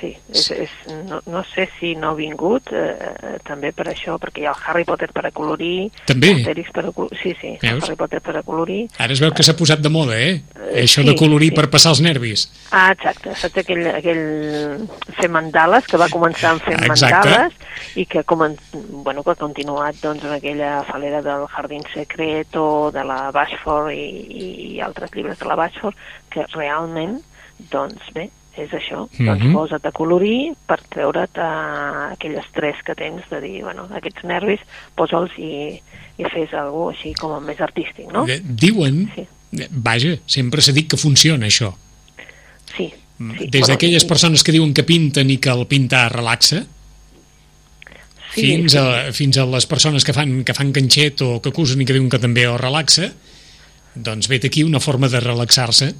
Sí. 0.00 0.10
És, 0.32 0.50
és, 0.54 0.72
no, 1.08 1.20
no 1.30 1.42
sé 1.48 1.66
si 1.78 1.94
no 1.98 2.10
ha 2.12 2.16
vingut, 2.18 2.70
eh, 2.72 2.94
eh, 2.96 3.32
també 3.46 3.72
per 3.76 3.88
això, 3.90 4.16
perquè 4.22 4.42
hi 4.42 4.46
ha 4.48 4.54
el 4.54 4.62
Harry 4.66 4.86
Potter 4.88 5.08
per 5.14 5.26
acolorir... 5.28 5.88
També? 6.08 6.32
Asterix 6.38 6.70
per 6.74 6.86
acolorir... 6.90 7.18
Sí, 7.22 7.34
sí, 7.40 7.52
el 7.56 7.76
Veus? 7.76 7.86
Harry 7.86 7.98
Potter 8.00 8.20
per 8.24 8.36
acolorir... 8.40 8.78
Ara 9.02 9.16
es 9.16 9.22
veu 9.22 9.34
que 9.36 9.46
s'ha 9.46 9.56
posat 9.58 9.82
de 9.84 9.92
moda, 9.92 10.18
eh? 10.18 10.38
Eh, 10.56 10.84
Això 10.84 11.02
sí, 11.02 11.08
de 11.08 11.16
colorir 11.18 11.50
sí. 11.52 11.56
per 11.58 11.66
passar 11.72 11.94
els 11.94 12.02
nervis. 12.04 12.46
Ah, 12.70 12.88
exacte, 12.94 13.34
saps 13.40 13.62
aquell, 13.64 13.84
aquell 13.92 14.24
fer 15.18 15.30
mandales, 15.32 15.88
que 15.90 16.00
va 16.00 16.10
començar 16.12 16.54
amb 16.54 16.64
fer 16.66 16.78
Exacte. 16.78 17.12
mandales 17.12 17.96
i 18.00 18.06
que, 18.10 18.24
com, 18.28 18.44
bueno, 19.06 19.24
que 19.24 19.34
ha 19.34 19.38
continuat 19.40 20.00
doncs, 20.02 20.24
en 20.26 20.36
aquella 20.36 20.80
falera 20.88 21.22
del 21.24 21.46
Jardín 21.52 21.84
Secreto, 21.92 22.66
de 22.94 23.04
la 23.06 23.30
Bashford 23.34 23.92
i, 23.94 24.08
i 24.76 24.80
altres 24.84 25.14
llibres 25.14 25.38
de 25.40 25.48
la 25.48 25.58
Bashford, 25.58 25.96
que 26.32 26.46
realment, 26.54 27.20
doncs 27.72 28.12
bé, 28.16 28.28
és 28.56 28.70
això, 28.72 29.08
doncs 29.18 29.42
Mhm. 29.44 29.52
posa't 29.52 29.84
a 29.86 29.92
colorir 29.92 30.54
per 30.66 30.80
treure't 30.88 31.36
uh, 31.38 32.12
aquell 32.12 32.36
estrès 32.40 32.82
que 32.84 32.94
tens 32.94 33.22
de 33.30 33.40
dir, 33.40 33.62
bueno, 33.62 33.88
aquests 33.94 34.24
nervis, 34.24 34.60
posa'ls 34.96 35.32
i, 35.38 35.80
i 36.18 36.24
fes 36.32 36.54
alguna 36.54 36.94
així 36.96 37.12
com 37.14 37.36
més 37.44 37.60
artístic, 37.60 38.06
no? 38.12 38.26
Eh, 38.28 38.40
Diuen, 38.42 39.10
Sí. 39.14 39.26
eh, 39.60 39.68
vaja, 39.70 40.16
sempre 40.26 40.62
s'ha 40.62 40.72
dit 40.72 40.88
que 40.88 40.96
funciona 40.96 41.46
això. 41.46 41.74
Sí. 42.76 42.92
sí. 43.38 43.46
Des 43.48 43.66
d'aquelles 43.66 44.02
Bueno, 44.04 44.08
persones 44.08 44.42
que 44.44 44.52
diuen 44.52 44.72
que 44.74 44.82
pinten 44.84 45.30
i 45.30 45.38
que 45.38 45.50
el 45.50 45.66
pintar 45.66 46.12
relaxa, 46.12 46.64
sí, 48.34 48.40
fins, 48.40 48.72
sí. 48.72 48.78
a, 48.78 49.12
fins 49.12 49.38
a 49.38 49.46
les 49.46 49.66
persones 49.66 50.04
que 50.04 50.12
fan, 50.12 50.42
que 50.44 50.54
fan 50.54 50.72
canxet 50.72 51.22
o 51.22 51.40
que 51.42 51.50
acusen 51.52 51.80
i 51.80 51.86
que 51.88 51.94
diuen 51.96 52.10
que 52.12 52.18
també 52.22 52.44
el 52.48 52.58
relaxa, 52.60 53.12
doncs 53.94 54.28
vet 54.28 54.44
aquí 54.44 54.62
una 54.64 54.80
forma 54.80 55.08
de 55.08 55.20
relaxar-se 55.20 55.94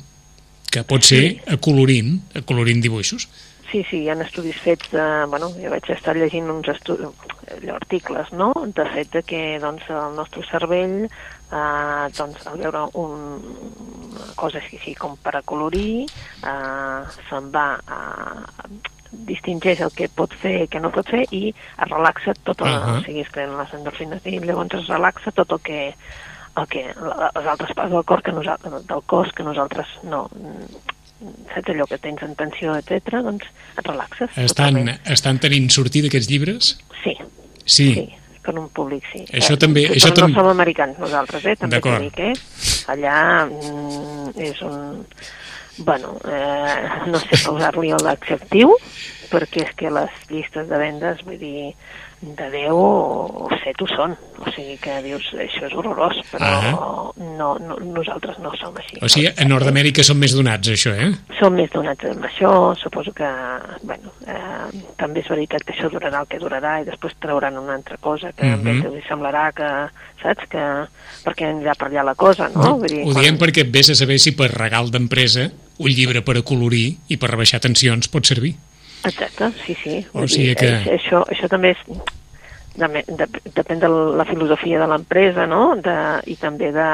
que 0.76 0.86
pot 0.88 1.04
ser 1.08 1.22
acolorint, 1.56 2.18
acolorint 2.36 2.82
dibuixos. 2.84 3.28
Sí, 3.66 3.82
sí, 3.90 4.04
hi 4.04 4.10
ha 4.12 4.16
estudis 4.22 4.58
fets 4.62 4.92
de... 4.92 5.04
Bueno, 5.32 5.50
jo 5.58 5.70
vaig 5.72 5.88
estar 5.90 6.14
llegint 6.16 6.50
uns 6.52 6.68
estu... 6.70 6.94
allò, 7.56 7.74
articles, 7.74 8.30
no?, 8.32 8.52
de 8.76 8.84
fet 8.92 9.10
de 9.16 9.22
que 9.26 9.40
doncs, 9.62 9.88
el 9.90 10.14
nostre 10.14 10.44
cervell, 10.46 11.06
eh, 11.06 12.04
doncs, 12.16 12.46
al 12.46 12.60
veure 12.62 12.84
un, 13.02 13.24
una 14.12 14.28
cosa 14.38 14.62
així, 14.62 14.94
com 14.98 15.16
per 15.22 15.34
acolorir, 15.40 16.06
eh, 16.06 17.00
se'n 17.30 17.50
va 17.54 17.68
a 17.86 18.00
distingeix 19.26 19.80
el 19.80 19.92
que 19.96 20.08
pot 20.12 20.32
fer 20.42 20.54
i 20.64 20.70
què 20.70 20.80
no 20.82 20.90
pot 20.94 21.08
fer 21.08 21.24
i 21.34 21.48
es 21.52 21.90
relaxa 21.90 22.34
tot 22.44 22.62
el, 22.66 22.72
Ahà. 22.72 22.96
o 22.98 23.04
sigui, 23.06 23.22
es 23.24 23.30
creen 23.32 23.54
les 23.56 23.74
endorfines 23.78 24.26
i 24.26 24.38
llavors 24.42 24.74
es 24.80 24.90
relaxa 24.92 25.32
tot 25.36 25.54
el 25.56 25.62
que 25.66 25.80
el 26.56 26.66
que, 26.72 26.82
les 26.88 27.46
altres 27.46 27.72
parts 27.76 27.92
del 27.92 28.04
cor 28.04 28.22
que 28.22 28.32
nosaltres, 28.32 28.86
del 28.86 29.02
cos 29.06 29.32
que 29.36 29.42
nosaltres 29.44 29.86
no 30.04 30.28
saps 31.54 31.70
allò 31.72 31.86
que 31.88 31.96
tens 31.98 32.22
en 32.22 32.34
tensió, 32.36 32.74
etc 32.76 33.22
doncs 33.24 33.46
et 33.78 33.86
relaxes. 33.86 34.30
Estan, 34.36 34.74
totalment. 34.74 35.00
estan 35.12 35.38
tenint 35.40 35.70
sortida 35.72 36.08
aquests 36.10 36.28
llibres? 36.30 36.74
Sí, 37.02 37.16
Sí. 37.64 37.86
sí, 37.94 38.14
per 38.44 38.54
un 38.58 38.68
públic, 38.68 39.02
sí. 39.12 39.24
Això 39.32 39.54
Eh, 39.54 39.58
també- 39.58 39.88
això 39.90 40.08
no 40.10 40.14
tam- 40.14 40.34
som 40.34 40.46
americans 40.48 40.98
nosaltres, 40.98 41.44
eh? 41.46 41.56
També 41.56 41.80
t'ho 41.80 41.98
dic, 41.98 42.18
eh? 42.18 42.32
Allà 42.88 43.46
mm, 43.48 44.30
és 44.36 44.60
un... 44.62 45.06
Bueno, 45.78 46.16
eh, 46.24 46.88
no 47.06 47.18
sé 47.18 47.36
posar-li 47.44 47.90
l'adjectiu, 47.90 48.70
perquè 49.30 49.66
és 49.66 49.74
que 49.76 49.90
les 49.90 50.10
llistes 50.30 50.68
de 50.68 50.78
vendes, 50.78 51.22
vull 51.24 51.38
dir, 51.38 51.74
de 52.20 52.50
10 52.50 52.70
o 52.72 53.48
7 53.62 53.84
ho 53.84 53.88
són. 53.90 54.16
O 54.40 54.50
sigui 54.52 54.76
que 54.80 54.94
dius, 55.04 55.24
això 55.36 55.66
és 55.66 55.74
horrorós, 55.76 56.16
però 56.30 56.46
Ah. 56.46 56.72
no, 57.16 57.48
no, 57.58 57.76
nosaltres 57.80 58.38
no 58.38 58.52
som 58.56 58.74
així. 58.76 58.98
O 59.02 59.08
sigui, 59.08 59.28
a 59.28 59.44
Nord-Amèrica 59.48 60.04
són 60.04 60.18
més 60.18 60.34
donats, 60.36 60.68
això, 60.68 60.92
eh? 60.96 61.10
Som 61.38 61.54
més 61.54 61.70
donats 61.70 62.04
amb 62.04 62.24
això, 62.24 62.50
suposo 62.80 63.12
que, 63.12 63.28
bueno, 63.82 64.12
eh, 64.26 64.82
també 64.96 65.20
és 65.20 65.28
veritat 65.28 65.64
que 65.64 65.74
això 65.74 65.90
durarà 65.92 66.20
el 66.20 66.28
que 66.28 66.40
durarà 66.40 66.80
i 66.82 66.88
després 66.88 67.16
trauran 67.20 67.58
una 67.58 67.74
altra 67.74 67.96
cosa 67.98 68.32
que 68.32 68.44
mm 68.44 68.64
-hmm. 68.64 68.94
li 68.94 69.02
semblarà 69.08 69.52
que, 69.52 69.70
saps, 70.22 70.48
que 70.48 70.64
perquè 71.24 71.50
anirà 71.50 71.74
per 71.76 71.88
allà 71.88 72.04
la 72.04 72.14
cosa, 72.14 72.48
no? 72.48 72.78
Vull 72.78 72.88
dir, 72.88 73.04
Ho 73.06 73.14
diem 73.14 73.38
perquè 73.38 73.64
vés 73.70 73.90
a 73.90 73.94
saber 73.94 74.18
si 74.18 74.32
per 74.32 74.50
regal 74.50 74.90
d'empresa 74.90 75.50
un 75.78 75.90
llibre 75.90 76.22
per 76.22 76.36
acolorir 76.38 76.96
i 77.08 77.16
per 77.16 77.30
rebaixar 77.30 77.60
tensions 77.60 78.08
pot 78.08 78.24
servir. 78.26 78.54
Exacte, 79.06 79.50
sí, 79.64 79.76
sí. 79.82 79.96
O 80.12 80.26
sigui 80.28 80.48
dir, 80.52 80.56
que- 80.56 80.96
Això, 80.98 81.22
això 81.30 81.48
també 81.48 81.70
és... 81.76 81.82
De, 82.76 82.88
de, 83.08 83.26
depèn 83.56 83.78
de 83.80 83.88
la 83.88 84.24
filosofia 84.28 84.78
de 84.82 84.86
l'empresa, 84.90 85.46
no? 85.48 85.76
De, 85.80 85.94
I 86.28 86.34
també 86.36 86.68
de, 86.74 86.88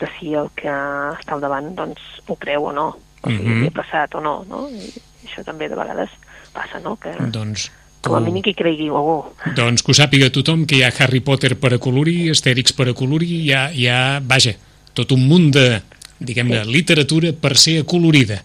de 0.00 0.08
si 0.16 0.32
el 0.32 0.48
que 0.56 0.70
està 0.72 1.34
al 1.36 1.42
davant 1.44 1.74
doncs, 1.76 2.00
ho 2.26 2.36
creu 2.40 2.70
o 2.70 2.72
no, 2.72 2.86
o 3.20 3.28
sigui, 3.28 3.44
Mhm. 3.44 3.60
li 3.60 3.66
ha 3.68 3.74
passat 3.76 4.14
o 4.16 4.22
no, 4.24 4.46
no? 4.48 4.62
I 4.72 4.88
això 5.28 5.44
també 5.44 5.68
de 5.68 5.76
vegades 5.76 6.08
passa, 6.54 6.80
no? 6.80 6.96
Que 6.96 7.12
Doncs, 7.20 7.66
com 8.00 8.14
a 8.16 8.20
mínim 8.24 8.40
que 8.42 8.54
hi 8.54 8.54
cregui 8.54 8.88
algú. 8.88 9.26
doncs 9.54 9.82
que 9.82 9.92
ho 9.92 9.94
sàpiga 9.94 10.30
tothom 10.32 10.64
que 10.64 10.76
hi 10.78 10.82
ha 10.84 10.92
Harry 11.00 11.20
Potter 11.20 11.58
per 11.60 11.74
acolorir, 11.74 12.30
Astèrix 12.30 12.72
per 12.72 12.88
acolorir, 12.88 13.28
hi 13.28 13.52
ha, 13.52 13.70
hi 13.74 13.88
ha 13.88 14.20
vaja, 14.24 14.54
tot 14.94 15.12
un 15.12 15.28
munt 15.28 15.50
de, 15.52 15.82
diguem-ne, 16.18 16.64
literatura 16.64 17.34
per 17.34 17.58
ser 17.58 17.82
acolorida. 17.82 18.40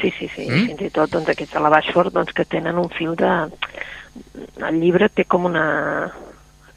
Sí, 0.00 0.10
sí, 0.18 0.28
sí. 0.34 0.48
Mm? 0.48 0.66
Fins 0.70 0.84
i 0.88 0.90
tot 0.94 1.12
doncs, 1.12 1.30
aquests 1.32 1.56
a 1.56 1.62
la 1.62 1.70
Bashford 1.72 2.14
doncs, 2.14 2.34
que 2.36 2.48
tenen 2.48 2.80
un 2.80 2.90
fil 2.92 3.16
de... 3.18 3.32
El 4.62 4.78
llibre 4.80 5.08
té 5.08 5.24
com 5.24 5.48
una 5.48 5.66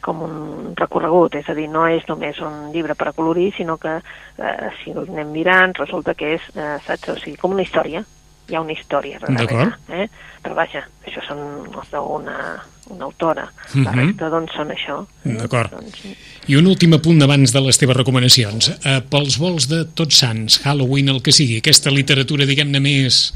com 0.06 0.22
un 0.22 0.76
recorregut, 0.78 1.34
és 1.40 1.48
a 1.50 1.56
dir, 1.58 1.66
no 1.72 1.88
és 1.90 2.04
només 2.06 2.38
un 2.46 2.70
llibre 2.76 2.94
per 2.94 3.08
acolorir, 3.10 3.48
sinó 3.58 3.80
que 3.82 3.96
eh, 3.98 4.68
si 4.78 4.94
el 4.94 5.08
anem 5.08 5.32
mirant 5.34 5.74
resulta 5.80 6.14
que 6.14 6.36
és, 6.36 6.46
eh, 6.54 6.76
saps, 6.86 7.10
o 7.10 7.16
sigui, 7.18 7.40
com 7.42 7.56
una 7.56 7.66
història, 7.66 8.04
hi 8.50 8.56
ha 8.56 8.62
una 8.62 8.74
història 8.74 9.20
darrere, 9.20 9.72
eh? 9.90 10.08
però 10.44 10.56
vaja, 10.56 10.84
això 11.06 11.24
són 11.28 11.40
els 11.74 11.92
d'una 11.92 12.38
una 12.88 13.06
autora, 13.06 13.48
Mhm. 13.74 13.84
la 13.84 13.92
resta 13.92 14.28
doncs 14.30 14.54
són 14.54 14.70
això. 14.70 15.08
D'acord. 15.24 15.72
Doncs, 15.72 16.04
I 16.48 16.56
un 16.56 16.68
últim 16.68 16.94
apunt 16.94 17.20
abans 17.24 17.52
de 17.52 17.62
les 17.62 17.80
teves 17.82 17.98
recomanacions. 17.98 18.70
Eh, 18.86 19.02
pels 19.10 19.40
vols 19.40 19.68
de 19.68 19.86
Tots 19.86 20.20
Sants, 20.20 20.60
Halloween, 20.64 21.10
el 21.10 21.24
que 21.24 21.32
sigui, 21.32 21.58
aquesta 21.58 21.90
literatura, 21.90 22.46
diguem-ne, 22.46 22.80
més 22.80 23.34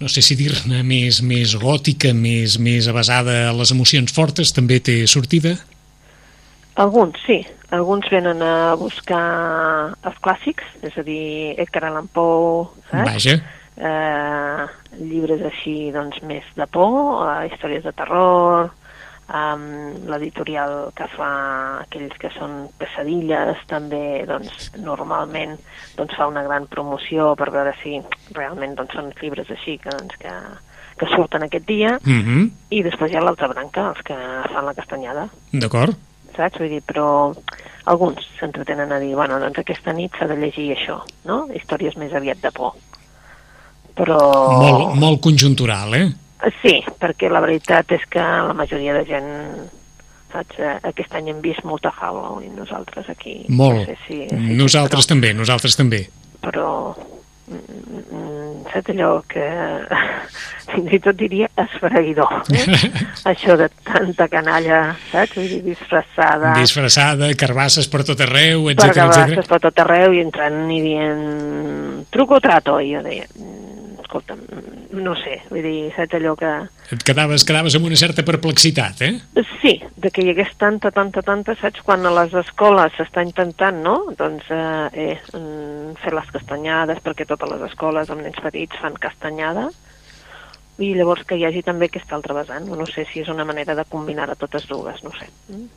no 0.00 0.08
sé 0.08 0.22
si 0.22 0.34
dir-ne 0.34 0.82
més, 0.82 1.20
més 1.22 1.54
gòtica, 1.60 2.14
més, 2.16 2.58
més 2.58 2.88
basada 2.88 3.50
a 3.50 3.52
les 3.52 3.70
emocions 3.70 4.10
fortes, 4.16 4.50
també 4.56 4.80
té 4.80 5.06
sortida? 5.06 5.58
Alguns, 6.80 7.18
sí. 7.26 7.44
Alguns 7.70 8.08
venen 8.10 8.40
a 8.42 8.74
buscar 8.74 9.94
els 10.02 10.16
clàssics, 10.24 10.64
és 10.82 10.96
a 10.98 11.02
dir, 11.06 11.54
Edgar 11.60 11.84
Allan 11.84 12.08
Poe, 12.08 12.64
saps? 12.90 13.12
Vaja, 13.12 13.36
Eh, 13.80 14.64
llibres 15.00 15.40
així, 15.48 15.90
doncs, 15.94 16.20
més 16.28 16.44
de 16.56 16.66
por, 16.68 17.24
eh, 17.24 17.48
històries 17.48 17.86
de 17.86 17.92
terror, 17.96 18.68
um, 19.30 19.62
l'editorial 20.10 20.90
que 20.96 21.06
fa 21.14 21.30
aquells 21.84 22.16
que 22.20 22.30
són 22.34 22.66
pesadilles, 22.80 23.62
també, 23.70 24.24
doncs, 24.28 24.70
normalment 24.82 25.56
doncs, 25.96 26.16
fa 26.18 26.28
una 26.30 26.44
gran 26.46 26.66
promoció 26.72 27.32
per 27.38 27.50
veure 27.54 27.74
si 27.82 27.98
realment 28.36 28.76
doncs, 28.78 28.96
són 28.98 29.12
llibres 29.20 29.50
així 29.54 29.78
que, 29.82 29.94
doncs, 29.96 30.18
que, 30.20 30.34
que 31.00 31.10
surten 31.14 31.46
aquest 31.46 31.66
dia, 31.66 31.96
mm 32.02 32.20
-hmm. 32.20 32.50
i 32.70 32.82
després 32.82 33.12
hi 33.12 33.16
ha 33.16 33.24
l'altra 33.24 33.48
branca, 33.48 33.88
els 33.94 34.02
que 34.02 34.16
fan 34.52 34.66
la 34.66 34.74
castanyada 34.74 35.28
d'acord. 35.52 35.96
saps? 36.36 36.58
Vull 36.58 36.68
dir, 36.68 36.82
però 36.82 37.34
alguns 37.84 38.18
s'entretenen 38.38 38.92
a 38.92 38.98
dir, 38.98 39.14
bueno, 39.14 39.38
doncs 39.40 39.58
aquesta 39.58 39.92
nit 39.92 40.12
s'ha 40.16 40.26
de 40.26 40.36
llegir 40.36 40.76
això, 40.76 41.02
no? 41.24 41.48
Històries 41.54 41.96
més 41.96 42.12
aviat 42.12 42.40
de 42.40 42.50
por. 42.50 42.74
Però... 44.00 44.18
Molt, 44.56 44.96
molt 44.96 45.20
conjuntural, 45.24 45.94
eh? 45.98 46.08
Sí, 46.62 46.78
perquè 47.00 47.28
la 47.28 47.42
veritat 47.44 47.92
és 47.92 48.06
que 48.08 48.22
la 48.22 48.56
majoria 48.56 48.94
de 48.96 49.04
gent, 49.04 49.28
saps? 50.32 50.56
Eh, 50.56 50.78
Aquest 50.88 51.12
any 51.18 51.28
hem 51.34 51.42
vist 51.44 51.66
molta 51.68 51.92
Halloween, 51.92 52.54
nosaltres 52.56 53.10
aquí. 53.12 53.42
Molt. 53.52 53.82
No 53.82 53.84
sé 53.90 53.98
si, 54.06 54.22
si 54.30 54.56
Nosaltres 54.56 55.10
també, 55.10 55.34
nosaltres 55.36 55.76
també. 55.76 56.06
Però, 56.40 56.94
mm, 57.50 57.60
mm, 58.00 58.48
saps 58.72 58.94
allò 58.94 59.10
que 59.28 59.44
fins 60.72 60.96
i 60.96 61.02
tot 61.04 61.20
diria 61.20 61.50
esfereïdor, 61.60 62.32
eh? 62.56 62.80
Això 63.34 63.58
de 63.60 63.68
tanta 63.84 64.30
canalla, 64.32 64.82
saps? 65.10 65.36
Vull 65.36 65.52
dir, 65.58 65.62
disfressada. 65.68 66.54
Disfressada, 66.56 67.34
carbasses 67.36 67.92
per 67.92 68.06
tot 68.08 68.24
arreu, 68.24 68.70
etc 68.72 68.96
cabasses 68.96 69.36
etc. 69.36 69.44
per 69.52 69.60
tot 69.68 69.84
arreu 69.84 70.16
i 70.16 70.24
entrant 70.24 70.62
i 70.72 70.80
dient 70.88 72.06
truco 72.08 72.40
o 72.40 72.44
trato, 72.48 72.80
i 72.80 72.94
jo 72.94 73.04
deia 73.04 73.28
"Mm, 74.10 74.20
escolta, 74.20 74.36
no 74.90 75.14
sé, 75.14 75.40
vull 75.50 75.62
dir, 75.62 75.92
saps 75.94 76.16
allò 76.18 76.34
que... 76.36 76.50
Et 76.94 77.02
quedaves, 77.06 77.44
quedaves 77.46 77.76
amb 77.76 77.86
una 77.86 77.96
certa 77.96 78.24
perplexitat, 78.26 79.02
eh? 79.06 79.12
Sí, 79.62 79.76
de 79.96 80.10
que 80.10 80.24
hi 80.24 80.32
hagués 80.32 80.50
tanta, 80.58 80.90
tanta, 80.90 81.22
tanta, 81.22 81.54
saps, 81.60 81.82
quan 81.86 82.04
a 82.06 82.14
les 82.18 82.34
escoles 82.42 82.96
s'està 82.96 83.22
intentant, 83.26 83.78
no?, 83.84 83.96
doncs, 84.18 84.50
eh, 84.50 84.88
eh, 84.92 85.18
mm, 85.36 85.94
fer 86.02 86.14
les 86.16 86.32
castanyades, 86.34 87.02
perquè 87.04 87.26
totes 87.26 87.52
les 87.54 87.68
escoles 87.70 88.10
amb 88.10 88.26
nens 88.26 88.40
petits 88.42 88.82
fan 88.82 88.98
castanyada, 88.98 89.68
i 90.80 90.94
llavors 90.96 91.26
que 91.28 91.36
hi 91.36 91.44
hagi 91.44 91.62
també 91.62 91.90
aquesta 91.90 92.16
altra 92.16 92.34
vessant, 92.34 92.66
no 92.66 92.86
sé 92.88 93.04
si 93.06 93.20
és 93.20 93.28
una 93.28 93.44
manera 93.44 93.76
de 93.76 93.84
combinar 93.84 94.30
a 94.30 94.38
totes 94.40 94.66
dues, 94.66 95.04
no 95.04 95.12
sé. 95.18 95.28
Mm? 95.52 95.68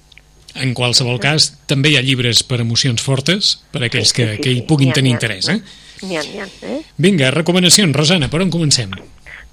En 0.54 0.76
qualsevol 0.78 1.18
cas, 1.22 1.50
també 1.66 1.90
hi 1.90 1.98
ha 1.98 2.04
llibres 2.06 2.44
per 2.46 2.60
emocions 2.62 3.02
fortes, 3.02 3.56
per 3.74 3.82
aquells 3.88 4.14
que, 4.14 4.36
que 4.38 4.52
hi 4.54 4.62
puguin 4.70 4.94
tenir 4.94 5.16
interès, 5.16 5.50
eh? 5.50 5.60
N'hi 6.04 6.20
ha, 6.20 6.24
n'hi 6.28 6.42
ha, 6.44 6.48
eh? 6.70 6.80
Vinga, 7.02 7.32
recomanacions. 7.34 7.96
Rosana, 7.98 8.30
per 8.30 8.44
on 8.44 8.52
comencem? 8.54 8.94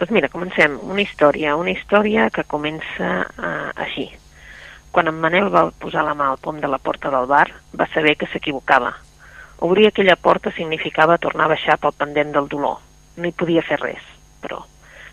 Doncs 0.01 0.13
mira, 0.13 0.29
comencem. 0.33 0.77
Una 0.83 1.01
història, 1.05 1.55
una 1.57 1.73
història 1.73 2.29
que 2.35 2.45
comença 2.49 3.11
uh, 3.25 3.71
així. 3.81 4.11
Quan 4.91 5.09
en 5.09 5.21
Manel 5.23 5.49
va 5.55 5.69
posar 5.81 6.03
la 6.05 6.17
mà 6.19 6.31
al 6.33 6.41
pom 6.43 6.59
de 6.61 6.69
la 6.69 6.81
porta 6.83 7.13
del 7.15 7.29
bar, 7.31 7.47
va 7.79 7.87
saber 7.95 8.17
que 8.19 8.29
s'equivocava. 8.33 8.93
Obrir 9.65 9.87
aquella 9.89 10.17
porta 10.17 10.53
significava 10.57 11.21
tornar 11.23 11.47
a 11.47 11.55
baixar 11.55 11.79
pel 11.79 11.97
pendent 11.97 12.33
del 12.35 12.49
dolor. 12.49 12.81
No 13.17 13.29
hi 13.29 13.37
podia 13.37 13.65
fer 13.65 13.79
res, 13.81 14.05
però 14.43 14.65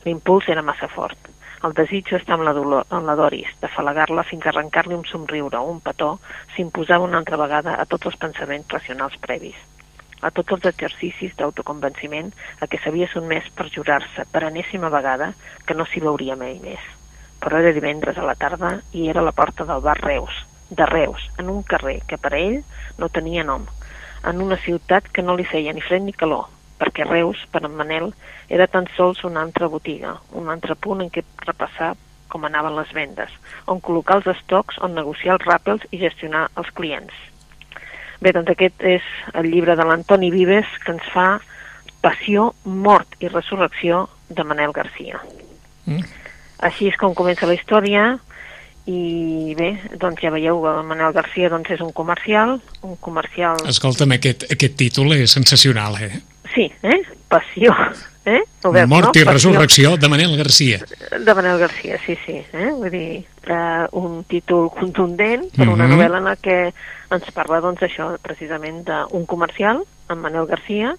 l'impuls 0.06 0.48
era 0.50 0.64
massa 0.64 0.88
fort. 0.88 1.20
El 1.66 1.74
desig 1.74 2.12
d'estar 2.12 2.36
amb 2.36 2.46
la, 2.46 2.54
dolor, 2.54 2.86
amb 2.94 3.08
la 3.10 3.16
Doris, 3.18 3.50
d'afalagar-la 3.62 4.26
fins 4.30 4.46
a 4.46 4.52
arrencar-li 4.52 4.94
un 4.94 5.08
somriure 5.10 5.58
o 5.58 5.72
un 5.72 5.80
petó, 5.82 6.12
s'imposava 6.54 7.08
una 7.08 7.18
altra 7.18 7.40
vegada 7.42 7.74
a 7.82 7.86
tots 7.90 8.12
els 8.12 8.20
pensaments 8.22 8.78
racionals 8.78 9.18
previs 9.24 9.58
a 10.22 10.32
tots 10.34 10.56
els 10.56 10.66
exercicis 10.66 11.36
d'autoconvenciment 11.38 12.32
a 12.62 12.68
què 12.70 12.80
s'havia 12.82 13.10
sotmès 13.12 13.50
per 13.58 13.68
jurar-se 13.74 14.26
per 14.32 14.44
enèsima 14.48 14.90
vegada 14.94 15.32
que 15.66 15.78
no 15.78 15.86
s'hi 15.86 16.02
veuria 16.02 16.38
mai 16.40 16.58
més. 16.64 16.82
Però 17.42 17.60
era 17.62 17.74
divendres 17.76 18.18
a 18.18 18.26
la 18.26 18.36
tarda 18.36 18.80
i 18.98 19.08
era 19.12 19.22
a 19.22 19.28
la 19.28 19.36
porta 19.40 19.68
del 19.70 19.84
bar 19.86 20.00
Reus, 20.02 20.42
de 20.70 20.86
Reus, 20.90 21.30
en 21.38 21.52
un 21.54 21.62
carrer 21.64 22.00
que 22.10 22.18
per 22.18 22.34
a 22.34 22.42
ell 22.42 22.62
no 22.98 23.14
tenia 23.14 23.46
nom, 23.46 23.68
en 24.26 24.42
una 24.42 24.58
ciutat 24.58 25.12
que 25.14 25.22
no 25.22 25.38
li 25.38 25.46
feia 25.46 25.74
ni 25.74 25.86
fred 25.86 26.02
ni 26.04 26.18
calor, 26.18 26.48
perquè 26.78 27.08
Reus, 27.08 27.40
per 27.52 27.64
en 27.66 27.74
Manel, 27.78 28.12
era 28.50 28.68
tan 28.68 28.88
sols 28.96 29.24
una 29.28 29.42
altra 29.42 29.70
botiga, 29.72 30.16
un 30.38 30.50
altre 30.54 30.76
punt 30.76 31.02
en 31.04 31.10
què 31.14 31.24
repassar 31.46 31.96
com 32.28 32.46
anaven 32.46 32.76
les 32.76 32.92
vendes, 32.96 33.32
on 33.72 33.80
col·locar 33.82 34.20
els 34.20 34.30
estocs, 34.36 34.78
on 34.84 34.96
negociar 34.98 35.38
els 35.38 35.48
ràpels 35.48 35.88
i 35.92 36.02
gestionar 36.02 36.48
els 36.60 36.70
clients. 36.76 37.14
Bé, 38.22 38.34
doncs 38.34 38.52
aquest 38.52 38.84
és 38.84 39.06
el 39.38 39.50
llibre 39.52 39.78
de 39.78 39.86
l'Antoni 39.86 40.32
Vives 40.34 40.70
que 40.84 40.96
ens 40.96 41.06
fa 41.14 41.38
Passió, 42.02 42.52
mort 42.64 43.18
i 43.24 43.30
resurrecció 43.30 44.06
de 44.30 44.44
Manel 44.46 44.74
Garcia. 44.76 45.20
Mm. 45.86 46.04
Així 46.68 46.90
és 46.92 46.98
com 47.00 47.16
comença 47.18 47.50
la 47.50 47.56
història 47.58 48.04
i 48.88 49.54
bé, 49.58 49.74
doncs 50.00 50.22
ja 50.24 50.32
veieu 50.32 50.62
que 50.64 50.74
el 50.80 50.86
Manel 50.88 51.14
Garcia 51.16 51.50
doncs 51.52 51.74
és 51.76 51.82
un 51.84 51.92
comercial, 51.96 52.58
un 52.88 52.96
comercial... 53.04 53.60
Escolta'm, 53.68 54.14
aquest, 54.16 54.48
aquest 54.54 54.78
títol 54.80 55.18
és 55.18 55.34
sensacional, 55.36 55.98
eh? 56.00 56.22
Sí, 56.58 56.72
eh? 56.82 57.02
Passió, 57.30 57.70
eh? 58.26 58.40
Veus, 58.64 58.88
Mort 58.90 59.12
no? 59.12 59.12
i 59.14 59.24
Passió 59.28 59.32
resurrecció 59.32 59.92
de 60.02 60.08
Manel 60.10 60.36
Garcia. 60.40 60.80
de 61.14 61.34
Manel 61.38 61.60
Garcia, 61.62 62.00
sí, 62.04 62.16
sí. 62.26 62.40
Eh? 62.52 62.72
Vull 62.74 62.90
dir, 62.90 63.26
eh, 63.46 63.86
un 63.92 64.24
títol 64.26 64.72
contundent 64.74 65.52
per 65.54 65.68
una 65.70 65.86
Mhm. 65.86 65.94
novel·la 65.94 66.18
en 66.18 66.24
la 66.26 66.36
que 66.36 66.74
ens 67.12 67.30
parla, 67.32 67.60
doncs, 67.62 67.82
això, 67.86 68.18
precisament 68.18 68.84
d'un 68.88 69.28
comercial, 69.28 69.84
en 70.10 70.18
Manel 70.18 70.48
Garcia, 70.48 70.96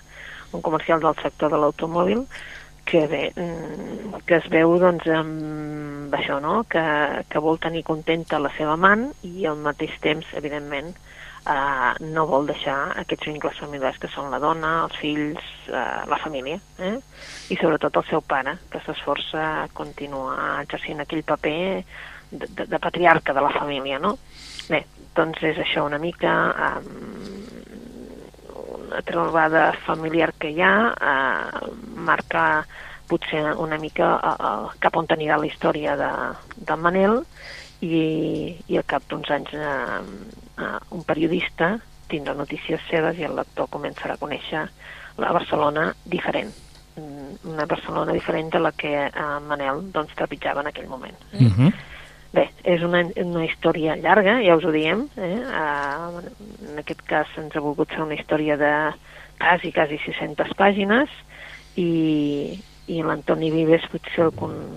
un 0.52 0.62
comercial 0.62 1.00
del 1.00 1.16
sector 1.20 1.50
de 1.50 1.58
l'automòbil, 1.58 2.22
que 2.84 3.06
bé, 3.08 3.32
mm, 3.34 4.22
que 4.26 4.36
es 4.36 4.48
veu, 4.48 4.78
doncs, 4.78 5.06
amb 5.08 6.14
això, 6.14 6.40
no?, 6.40 6.64
que, 6.70 7.24
que 7.28 7.38
vol 7.40 7.58
tenir 7.58 7.82
contenta 7.82 8.38
la 8.38 8.50
seva 8.56 8.74
amant 8.74 9.10
i 9.24 9.44
al 9.44 9.56
mateix 9.56 9.90
temps, 10.00 10.24
evidentment, 10.34 10.94
eh, 11.48 11.92
no 12.14 12.26
vol 12.30 12.46
deixar 12.50 12.76
aquests 13.02 13.30
vincles 13.30 13.58
familiars 13.60 13.98
que 14.02 14.10
són 14.12 14.30
la 14.32 14.40
dona, 14.42 14.74
els 14.86 14.98
fills, 15.00 15.48
eh, 15.68 15.86
la 16.10 16.20
família, 16.22 16.60
eh? 16.78 16.96
i 17.50 17.58
sobretot 17.60 18.00
el 18.00 18.06
seu 18.10 18.22
pare, 18.22 18.58
que 18.70 18.82
s'esforça 18.84 19.44
a 19.64 19.68
continuar 19.72 20.62
exercint 20.62 21.00
aquell 21.04 21.24
paper 21.26 21.58
de, 22.30 22.46
de, 22.46 22.66
de 22.66 22.78
patriarca 22.78 23.34
de 23.34 23.44
la 23.44 23.54
família, 23.56 23.98
no? 24.02 24.16
Bé, 24.68 24.84
doncs 25.16 25.42
és 25.48 25.58
això 25.64 25.86
una 25.88 26.00
mica 26.02 26.34
eh, 26.52 27.38
una 28.88 29.02
trobada 29.04 29.72
familiar 29.84 30.32
que 30.38 30.50
hi 30.52 30.62
ha, 30.64 30.74
eh, 30.92 31.70
marca 32.08 32.44
potser 33.08 33.42
una 33.56 33.78
mica 33.78 34.16
eh, 34.16 34.34
eh, 34.48 34.76
cap 34.80 34.96
on 35.00 35.08
anirà 35.16 35.38
la 35.40 35.48
història 35.48 35.96
de, 35.96 36.10
del 36.56 36.84
Manel 36.84 37.22
i, 37.80 38.56
i 38.68 38.76
al 38.76 38.86
cap 38.88 39.04
d'uns 39.08 39.30
anys 39.32 39.54
eh, 39.56 40.00
eh, 40.58 40.78
un 40.90 41.04
periodista 41.04 41.76
tindrà 42.08 42.34
notícies 42.34 42.82
seves 42.90 43.18
i 43.20 43.26
el 43.28 43.36
lector 43.36 43.68
començarà 43.72 44.16
a 44.16 44.22
conèixer 44.22 44.64
la 45.18 45.32
Barcelona 45.34 45.90
diferent 46.04 46.50
mm, 46.96 47.52
una 47.52 47.66
Barcelona 47.66 48.14
diferent 48.16 48.52
de 48.54 48.62
la 48.62 48.72
que 48.72 48.94
eh, 49.06 49.28
Manel 49.46 49.86
doncs, 49.92 50.14
trepitjava 50.18 50.64
en 50.64 50.72
aquell 50.72 50.88
moment. 50.88 51.16
Eh? 51.32 51.44
Uh 51.44 51.52
-huh. 51.58 51.72
Bé, 52.32 52.44
és 52.68 52.82
una, 52.84 53.00
una 53.22 53.44
història 53.46 53.96
llarga, 53.96 54.34
ja 54.44 54.56
us 54.56 54.64
ho 54.64 54.72
diem. 54.72 55.06
Eh? 55.16 55.38
Uh, 55.48 56.20
en 56.68 56.82
aquest 56.82 57.00
cas 57.08 57.30
ens 57.40 57.56
ha 57.56 57.62
volgut 57.64 57.88
fer 57.88 58.02
una 58.04 58.18
història 58.18 58.56
de 58.60 58.72
quasi, 59.38 59.72
quasi 59.72 59.98
600 60.04 60.52
pàgines 60.58 61.08
i, 61.80 62.58
i 62.86 63.00
l'Antoni 63.02 63.50
Vives 63.54 63.86
potser 63.92 64.26
el 64.26 64.32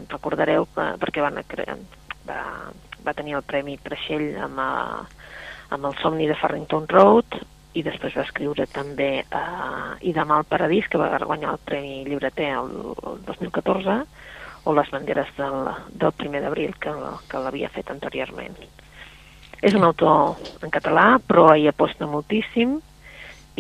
recordareu 0.08 0.68
que, 0.76 0.86
perquè 1.02 1.26
van, 1.26 1.42
va, 2.30 2.40
va 3.04 3.18
tenir 3.18 3.36
el 3.36 3.44
Premi 3.44 3.78
Creixell 3.84 4.38
amb, 4.46 4.62
a, 4.62 4.72
amb 5.72 5.88
el 5.88 5.96
somni 6.02 6.28
de 6.28 6.36
Farrington 6.36 6.88
Road 6.92 7.40
i 7.74 7.84
després 7.86 8.18
va 8.18 8.26
escriure 8.26 8.66
també 8.68 9.24
uh, 9.24 9.96
I 10.04 10.12
demà 10.16 10.42
al 10.42 10.50
Paradís, 10.50 10.90
que 10.92 11.00
va 11.00 11.22
guanyar 11.24 11.54
el 11.56 11.62
Premi 11.64 12.02
Llibreter 12.04 12.50
el, 12.58 12.72
el 13.08 13.22
2014, 13.30 13.98
o 14.68 14.74
les 14.76 14.92
banderes 14.92 15.32
del, 15.38 15.72
del 16.04 16.14
primer 16.20 16.42
d'abril 16.44 16.76
que, 16.80 16.94
que 17.32 17.42
l'havia 17.42 17.72
fet 17.74 17.90
anteriorment. 17.94 18.58
És 19.62 19.78
un 19.78 19.86
autor 19.86 20.42
en 20.66 20.74
català, 20.74 21.16
però 21.26 21.52
hi 21.56 21.68
aposta 21.70 22.10
moltíssim 22.10 22.80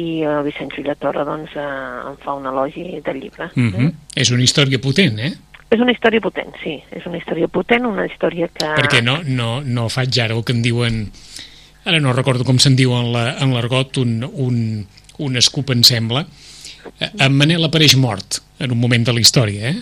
i 0.01 0.09
el 0.25 0.43
Vicenç 0.45 0.75
Villatorra 0.77 1.23
doncs, 1.27 1.55
eh, 1.55 1.63
en 2.09 2.19
fa 2.21 2.35
un 2.37 2.47
elogi 2.49 3.01
del 3.05 3.21
llibre. 3.21 3.49
Uh 3.55 3.63
-huh. 3.63 3.87
eh? 3.87 3.93
És 4.15 4.31
una 4.31 4.43
història 4.43 4.79
potent, 4.79 5.19
eh? 5.19 5.33
És 5.71 5.79
una 5.79 5.93
història 5.93 6.19
potent, 6.19 6.51
sí. 6.61 6.83
És 6.91 7.05
una 7.05 7.17
història 7.17 7.47
potent, 7.47 7.85
una 7.85 8.05
història 8.05 8.49
que... 8.51 8.65
Perquè 8.75 9.01
no, 9.01 9.21
no, 9.23 9.61
no 9.63 9.87
faig 9.89 10.19
ara 10.19 10.35
el 10.35 10.43
que 10.43 10.51
en 10.51 10.61
diuen... 10.61 11.11
Ara 11.85 11.99
no 11.99 12.13
recordo 12.13 12.45
com 12.45 12.59
se'n 12.61 12.75
diu 12.77 12.93
en 12.93 13.53
l'argot, 13.55 14.01
un, 14.03 14.19
un, 14.25 14.57
un 15.25 15.37
escup 15.39 15.71
en 15.73 15.85
sembla. 15.87 16.25
En 17.01 17.33
Manel 17.37 17.65
apareix 17.65 17.95
mort 17.97 18.41
en 18.61 18.73
un 18.75 18.81
moment 18.81 19.07
de 19.07 19.15
la 19.15 19.23
història, 19.23 19.71
eh? 19.71 19.79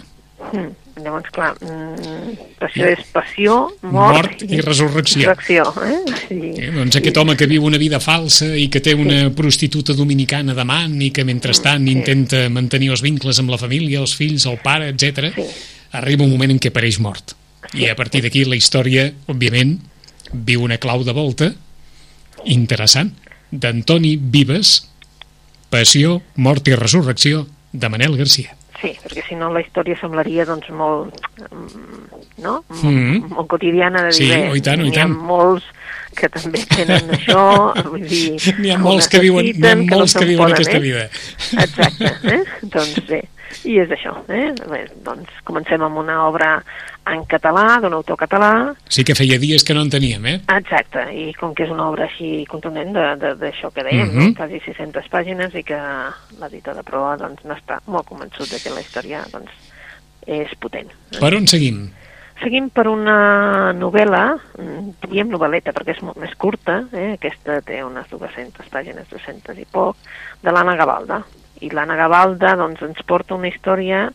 Mm. 0.53 0.69
Llavors, 0.99 1.29
clar, 1.31 1.53
mm, 1.63 2.33
passió 2.59 2.87
és 2.89 3.03
passió, 3.13 3.53
mort, 3.81 4.17
mort 4.17 4.41
i, 4.43 4.49
i 4.57 4.61
resurrecció. 4.63 5.29
resurrecció 5.29 5.63
eh? 5.85 6.15
Sí. 6.25 6.39
Eh, 6.59 6.71
doncs 6.75 6.97
aquest 6.99 7.19
home 7.21 7.37
que 7.39 7.47
viu 7.47 7.63
una 7.67 7.79
vida 7.79 8.01
falsa 8.03 8.49
i 8.59 8.67
que 8.71 8.81
té 8.83 8.95
una 8.97 9.21
sí. 9.27 9.33
prostituta 9.37 9.95
dominicana 9.95 10.55
d'amant 10.57 10.97
i 11.05 11.11
que 11.15 11.23
mentrestant 11.27 11.87
sí. 11.87 11.95
intenta 11.95 12.43
mantenir 12.51 12.91
els 12.95 13.03
vincles 13.05 13.39
amb 13.39 13.53
la 13.53 13.61
família, 13.61 14.01
els 14.03 14.15
fills, 14.19 14.47
el 14.49 14.59
pare, 14.63 14.91
etc. 14.91 15.31
Sí. 15.35 15.47
arriba 15.99 16.25
un 16.25 16.33
moment 16.35 16.51
en 16.55 16.59
què 16.59 16.73
apareix 16.73 16.99
mort. 16.99 17.35
I 17.79 17.87
a 17.91 17.95
partir 17.95 18.23
d'aquí 18.25 18.43
la 18.47 18.57
història, 18.57 19.07
òbviament, 19.29 19.77
viu 20.33 20.65
una 20.65 20.79
clau 20.81 21.03
de 21.05 21.15
volta 21.15 21.53
interessant 22.45 23.13
d'Antoni 23.51 24.15
Vives, 24.17 24.89
Passió, 25.69 26.21
Mort 26.35 26.67
i 26.67 26.77
Resurrecció, 26.77 27.47
de 27.71 27.89
Manel 27.89 28.17
Garcia. 28.17 28.55
Sí, 28.79 28.93
perquè 29.03 29.25
si 29.27 29.35
no 29.35 29.49
la 29.51 29.59
història 29.59 29.97
semblaria 29.99 30.45
doncs 30.47 30.69
molt, 30.71 31.15
no? 32.37 32.63
Mm 32.69 32.79
-hmm. 32.79 33.29
molt 33.35 33.49
quotidiana 33.49 34.03
de 34.03 34.11
dir, 34.11 34.15
sí, 34.15 34.25
i 34.25 34.61
tant, 34.61 34.81
oh, 34.81 34.85
i 34.85 34.91
tant. 34.91 34.95
hi 34.95 35.01
ha 35.01 35.07
molts 35.07 35.65
que 36.15 36.29
també 36.29 36.63
tenen 36.65 37.11
això, 37.11 37.43
vull 37.91 38.07
dir... 38.07 38.37
N'hi 38.59 38.71
ha 38.71 38.77
molts 38.77 39.07
que 39.07 39.19
viuen, 39.19 39.51
ha 39.63 39.75
molts 39.75 40.13
que, 40.13 40.19
no 40.19 40.25
que 40.25 40.25
viuen 40.31 40.53
aquesta 40.53 40.79
vida. 40.79 41.09
Exacte, 41.65 42.13
eh? 42.23 42.43
doncs 42.63 43.05
bé, 43.07 43.21
i 43.65 43.79
és 43.81 43.91
això, 43.91 44.13
eh? 44.29 44.51
Bé, 44.69 44.85
doncs 45.05 45.41
comencem 45.47 45.81
amb 45.85 45.99
una 46.01 46.21
obra 46.27 46.57
en 47.09 47.23
català, 47.29 47.79
d'un 47.81 47.95
autor 47.97 48.19
català. 48.19 48.51
Sí 48.91 49.03
que 49.07 49.15
feia 49.17 49.39
dies 49.41 49.63
que 49.65 49.73
no 49.73 49.83
en 49.85 49.91
teníem, 49.93 50.25
eh? 50.29 50.35
Exacte, 50.55 51.05
i 51.15 51.29
com 51.37 51.55
que 51.57 51.65
és 51.65 51.73
una 51.73 51.87
obra 51.89 52.05
així 52.05 52.45
contundent 52.49 52.93
d'això 52.93 53.71
que 53.73 53.85
dèiem, 53.85 54.09
uh 54.09 54.13
-huh. 54.13 54.27
no? 54.29 54.35
quasi 54.37 54.61
600 54.65 55.09
pàgines, 55.09 55.55
i 55.55 55.63
que 55.63 55.79
l'editor 56.39 56.75
de 56.75 56.83
proa 56.83 57.17
doncs, 57.17 57.43
no 57.43 57.55
està 57.55 57.79
molt 57.85 58.05
convençut 58.05 58.49
de 58.49 58.59
que 58.59 58.69
la 58.69 58.81
història 58.81 59.23
doncs, 59.31 59.51
és 60.27 60.53
potent. 60.59 60.89
Per 61.19 61.33
on 61.33 61.47
seguim? 61.47 61.89
Seguim 62.39 62.69
per 62.69 62.87
una 62.87 63.73
novel·la, 63.75 64.37
diem 65.09 65.27
novel·leta 65.27 65.73
perquè 65.75 65.91
és 65.91 66.01
molt 66.01 66.17
més 66.17 66.31
curta, 66.39 66.85
eh? 66.93 67.13
aquesta 67.17 67.59
té 67.67 67.83
unes 67.83 68.07
200 68.07 68.69
pàgines, 68.71 69.09
200 69.11 69.59
i 69.59 69.65
poc, 69.65 69.97
de 70.41 70.51
l'Anna 70.51 70.77
Gavalda. 70.79 71.23
I 71.61 71.71
l'Anna 71.73 71.97
Gavalda 71.99 72.55
doncs, 72.59 72.83
ens 72.85 73.01
porta 73.07 73.35
una 73.35 73.49
història 73.51 74.07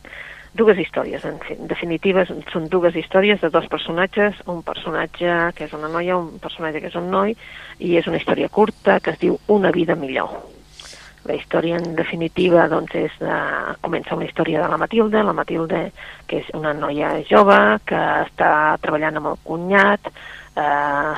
dues 0.55 0.79
històries, 0.79 1.25
en, 1.27 1.41
definitiva 1.69 2.25
són 2.29 2.69
dues 2.71 2.95
històries 2.95 3.43
de 3.43 3.51
dos 3.51 3.67
personatges, 3.71 4.39
un 4.47 4.63
personatge 4.63 5.35
que 5.59 5.67
és 5.67 5.75
una 5.75 5.91
noia, 5.91 6.17
un 6.17 6.39
personatge 6.43 6.81
que 6.81 6.93
és 6.93 6.99
un 7.01 7.11
noi, 7.11 7.35
i 7.83 7.97
és 7.99 8.07
una 8.07 8.23
història 8.23 8.49
curta 8.49 9.01
que 9.01 9.17
es 9.17 9.23
diu 9.23 9.41
Una 9.51 9.75
vida 9.75 9.99
millor. 9.99 10.54
La 11.25 11.39
història, 11.39 11.79
en 11.81 11.95
definitiva, 11.97 12.67
doncs, 12.69 12.95
és 13.01 13.19
de... 13.21 13.41
comença 13.81 14.17
una 14.17 14.29
història 14.29 14.63
de 14.63 14.69
la 14.69 14.81
Matilde, 14.81 15.23
la 15.25 15.37
Matilde, 15.37 15.87
que 16.29 16.43
és 16.43 16.51
una 16.57 16.75
noia 16.77 17.15
jove, 17.29 17.59
que 17.89 18.01
està 18.27 18.51
treballant 18.83 19.21
amb 19.21 19.33
el 19.33 19.39
cunyat, 19.45 20.11
eh, 20.61 21.15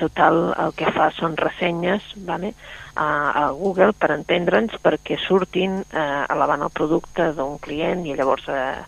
total 0.00 0.40
el 0.64 0.72
que 0.78 0.94
fa 0.96 1.10
són 1.18 1.36
ressenyes, 1.36 2.14
vale? 2.28 2.54
a, 2.94 3.32
a 3.44 3.50
Google 3.56 3.92
per 3.96 4.12
entendre'ns 4.12 4.76
perquè 4.84 5.16
surtin 5.20 5.80
eh, 5.80 6.24
elevant 6.32 6.66
el 6.66 6.72
producte 6.74 7.30
d'un 7.36 7.58
client 7.62 8.04
i 8.06 8.16
llavors 8.18 8.48
eh, 8.52 8.82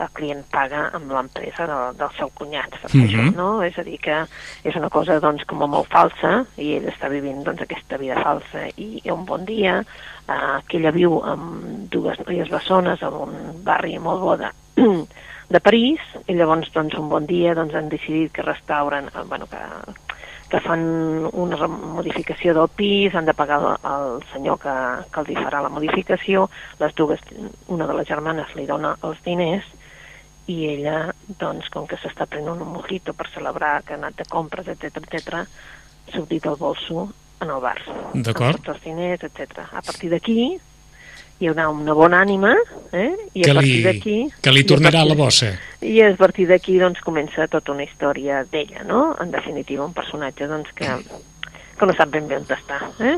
el 0.00 0.10
client 0.16 0.44
paga 0.52 0.86
amb 0.96 1.12
l'empresa 1.12 1.66
del, 1.68 1.96
del 1.98 2.12
seu 2.16 2.30
cunyat 2.34 2.70
per 2.82 2.90
-huh. 2.90 3.04
això, 3.04 3.26
no? 3.36 3.62
És 3.62 3.78
a 3.78 3.82
dir, 3.82 3.98
que 4.00 4.24
és 4.64 4.76
una 4.76 4.88
cosa 4.88 5.20
doncs 5.20 5.44
com 5.44 5.58
molt 5.58 5.88
falsa 5.88 6.44
i 6.56 6.74
ell 6.76 6.88
està 6.88 7.08
vivint 7.08 7.44
doncs 7.44 7.62
aquesta 7.62 7.96
vida 7.96 8.20
falsa 8.22 8.66
i, 8.76 9.00
i 9.04 9.10
un 9.10 9.24
bon 9.24 9.44
dia 9.44 9.80
eh, 9.80 10.58
que 10.66 10.78
ella 10.78 10.90
viu 10.90 11.20
amb 11.24 11.90
dues 11.90 12.18
noies 12.26 12.48
bessones 12.48 13.02
en 13.02 13.12
un 13.12 13.64
barri 13.64 13.98
molt 13.98 14.20
bo 14.20 14.36
de, 14.36 14.50
de 15.54 15.60
París 15.60 16.00
i 16.26 16.34
llavors 16.34 16.70
doncs 16.72 16.94
un 16.94 17.08
bon 17.08 17.26
dia 17.26 17.54
doncs 17.54 17.74
han 17.74 17.88
decidit 17.88 18.32
que 18.32 18.42
restauren, 18.42 19.10
eh, 19.14 19.24
bueno, 19.28 19.46
que, 19.46 19.58
que 20.50 20.60
fan 20.60 20.82
una 21.32 21.68
modificació 21.68 22.54
del 22.54 22.68
pis, 22.68 23.14
han 23.14 23.26
de 23.26 23.34
pagar 23.34 23.76
al 23.82 24.22
senyor 24.32 24.58
que, 24.58 24.76
que 25.12 25.20
els 25.20 25.30
hi 25.30 25.36
farà 25.38 25.62
la 25.62 25.68
modificació, 25.68 26.48
les 26.80 26.94
dues, 26.94 27.20
una 27.68 27.86
de 27.86 27.94
les 27.94 28.08
germanes 28.08 28.54
li 28.56 28.66
dona 28.66 28.96
els 29.02 29.20
diners 29.26 29.66
i 30.50 30.58
ella, 30.72 31.12
doncs, 31.40 31.68
com 31.72 31.86
que 31.86 31.98
s'està 32.02 32.26
prenent 32.30 32.62
un 32.62 32.72
mojito 32.74 33.14
per 33.16 33.28
celebrar 33.34 33.80
que 33.86 33.94
ha 33.94 34.00
anat 34.00 34.18
de 34.18 34.26
compres, 34.30 34.68
etc 34.72 34.98
etc, 35.02 35.44
s'ha 36.10 36.24
dit 36.30 36.46
el 36.46 36.58
bolso 36.58 37.06
en 37.40 37.52
el 37.54 37.62
bar. 37.62 37.78
D'acord. 38.14 38.58
Amb 38.58 38.66
tots 38.66 38.74
els 38.74 38.82
diners, 38.84 39.24
etc. 39.28 39.64
A 39.70 39.82
partir 39.84 40.10
d'aquí, 40.12 40.42
hi 41.40 41.48
haurà 41.48 41.70
una 41.72 41.94
bona 41.96 42.20
ànima, 42.20 42.52
eh? 42.92 43.10
I 43.32 43.44
que 43.46 43.52
a 43.52 43.56
partir 43.56 43.76
li, 43.78 43.84
d'aquí... 43.86 44.16
que 44.44 44.52
li 44.52 44.64
tornarà 44.68 45.04
a 45.04 45.08
la 45.08 45.16
bossa. 45.16 45.54
I 45.80 45.96
a 46.04 46.10
partir 46.20 46.46
d'aquí, 46.50 46.76
doncs, 46.82 47.00
comença 47.06 47.48
tota 47.48 47.72
una 47.72 47.86
història 47.86 48.42
d'ella, 48.50 48.84
no? 48.88 49.04
En 49.22 49.32
definitiva, 49.32 49.86
un 49.86 49.96
personatge, 49.96 50.50
doncs, 50.50 50.72
que, 50.76 50.98
que 51.78 51.88
no 51.88 51.96
sap 51.96 52.12
ben 52.12 52.28
bé 52.28 52.40
on 52.42 52.48
està, 52.58 52.82
eh? 53.00 53.16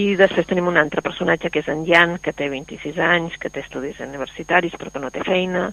I 0.00 0.14
després 0.16 0.46
tenim 0.48 0.70
un 0.70 0.78
altre 0.80 1.02
personatge 1.04 1.50
que 1.52 1.60
és 1.60 1.68
en 1.68 1.82
Jan, 1.84 2.16
que 2.24 2.32
té 2.32 2.48
26 2.48 2.96
anys, 2.96 3.36
que 3.36 3.50
té 3.52 3.60
estudis 3.60 4.00
universitaris 4.00 4.76
però 4.80 4.92
que 4.94 5.02
no 5.02 5.10
té 5.12 5.24
feina, 5.26 5.66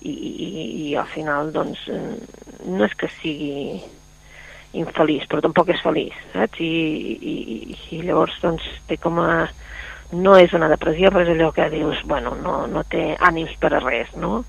i, 0.00 0.12
i, 0.12 0.48
i 0.88 0.94
al 0.96 1.08
final, 1.12 1.52
doncs, 1.52 1.82
no 2.64 2.86
és 2.86 2.94
que 2.96 3.10
sigui 3.18 3.82
infeliç, 4.78 5.26
però 5.28 5.42
tampoc 5.44 5.72
és 5.74 5.84
feliç, 5.84 6.16
saps? 6.32 6.60
I, 6.64 6.72
i, 7.32 7.76
i 7.96 8.00
llavors, 8.04 8.36
doncs, 8.40 8.64
té 8.88 8.98
com 9.00 9.20
a 9.20 9.48
no 10.12 10.36
és 10.40 10.52
una 10.56 10.68
depressió, 10.72 11.12
però 11.12 11.24
és 11.24 11.32
allò 11.34 11.50
que 11.52 11.68
dius, 11.72 12.00
bueno, 12.08 12.34
no, 12.40 12.62
no 12.70 12.84
té 12.88 13.10
ànims 13.20 13.52
per 13.60 13.74
a 13.76 13.82
res, 13.84 14.14
no? 14.16 14.44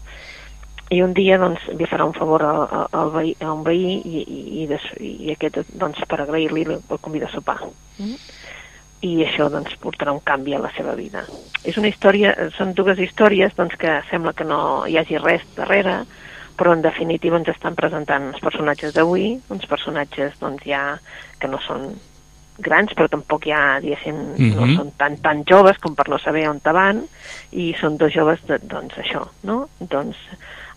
I 0.89 1.03
un 1.05 1.12
dia, 1.13 1.38
doncs, 1.38 1.67
li 1.77 1.86
farà 1.86 2.08
un 2.08 2.15
favor 2.15 2.43
al, 2.47 2.62
al 2.97 3.12
veí, 3.13 3.36
a 3.43 3.51
un 3.53 3.65
veí 3.67 3.99
i, 3.99 4.23
i, 4.23 4.39
i, 4.63 4.67
des, 4.69 4.86
i 5.03 5.34
aquest, 5.36 5.60
doncs, 5.75 6.01
per 6.10 6.23
agrair-li, 6.23 6.65
el 6.79 7.01
convida 7.03 7.27
a 7.27 7.34
sopar. 7.36 7.60
Mm? 7.99 8.15
I 9.01 9.23
això, 9.23 9.49
doncs, 9.49 9.75
portarà 9.79 10.12
un 10.12 10.19
canvi 10.19 10.53
a 10.55 10.59
la 10.59 10.71
seva 10.75 10.93
vida. 10.95 11.23
És 11.63 11.77
una 11.77 11.88
història, 11.88 12.33
són 12.57 12.73
dues 12.75 12.99
històries, 12.99 13.55
doncs, 13.55 13.77
que 13.79 14.01
sembla 14.09 14.33
que 14.33 14.43
no 14.43 14.85
hi 14.88 14.97
hagi 14.99 15.17
res 15.17 15.45
darrere, 15.55 16.01
però 16.59 16.73
en 16.75 16.81
definitiva 16.83 17.38
ens 17.39 17.47
estan 17.47 17.75
presentant 17.79 18.33
els 18.33 18.43
personatges 18.43 18.93
d'avui, 18.93 19.39
uns 19.49 19.65
personatges, 19.65 20.35
doncs, 20.41 20.65
ja 20.67 20.99
que 21.39 21.47
no 21.47 21.62
són 21.63 21.93
grans, 22.59 22.91
però 22.91 23.07
tampoc 23.07 23.45
ja, 23.47 23.79
diguéssim, 23.79 24.15
mm 24.15 24.35
-hmm. 24.35 24.55
no 24.55 24.65
Mhm. 24.65 24.75
són 24.75 24.91
tan, 24.97 25.17
tan 25.17 25.43
joves 25.45 25.77
com 25.77 25.95
per 25.95 26.09
no 26.09 26.19
saber 26.19 26.49
on 26.49 26.59
te 26.59 26.71
van, 26.71 27.03
i 27.51 27.73
són 27.79 27.97
dos 27.97 28.12
joves, 28.13 28.45
de, 28.47 28.59
doncs 28.62 28.93
això, 28.97 29.27
no? 29.43 29.69
Doncs 29.79 30.17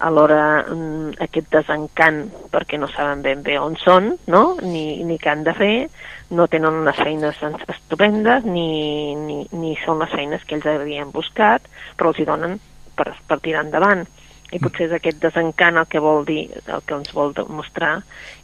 alhora 0.02 0.64
mm, 0.66 1.12
aquest 1.24 1.50
desencant 1.54 2.24
perquè 2.52 2.78
no 2.80 2.88
saben 2.90 3.22
ben 3.24 3.42
bé 3.46 3.58
on 3.60 3.76
són, 3.80 4.12
no? 4.26 4.42
Ni, 4.62 5.02
ni 5.06 5.18
què 5.22 5.30
han 5.32 5.44
de 5.46 5.54
fer, 5.56 5.74
no 6.32 6.46
tenen 6.50 6.80
unes 6.82 6.96
feines 6.96 7.38
en- 7.46 7.58
estupendes, 7.68 8.44
ni, 8.44 9.14
ni, 9.14 9.38
ni 9.52 9.76
són 9.84 10.00
les 10.02 10.10
feines 10.14 10.44
que 10.48 10.56
ells 10.58 10.66
havien 10.66 11.12
buscat, 11.14 11.64
però 11.96 12.10
els 12.12 12.20
hi 12.22 12.26
donen 12.28 12.58
per, 12.96 13.12
per 13.28 13.40
tirar 13.44 13.64
endavant. 13.66 14.04
I 14.52 14.58
potser 14.60 14.90
és 14.90 14.92
aquest 14.98 15.22
desencant 15.22 15.78
el 15.80 15.86
que 15.88 16.00
vol 16.04 16.26
dir, 16.28 16.42
el 16.66 16.82
que 16.84 16.98
ens 16.98 17.12
vol 17.16 17.32
demostrar, 17.32 18.02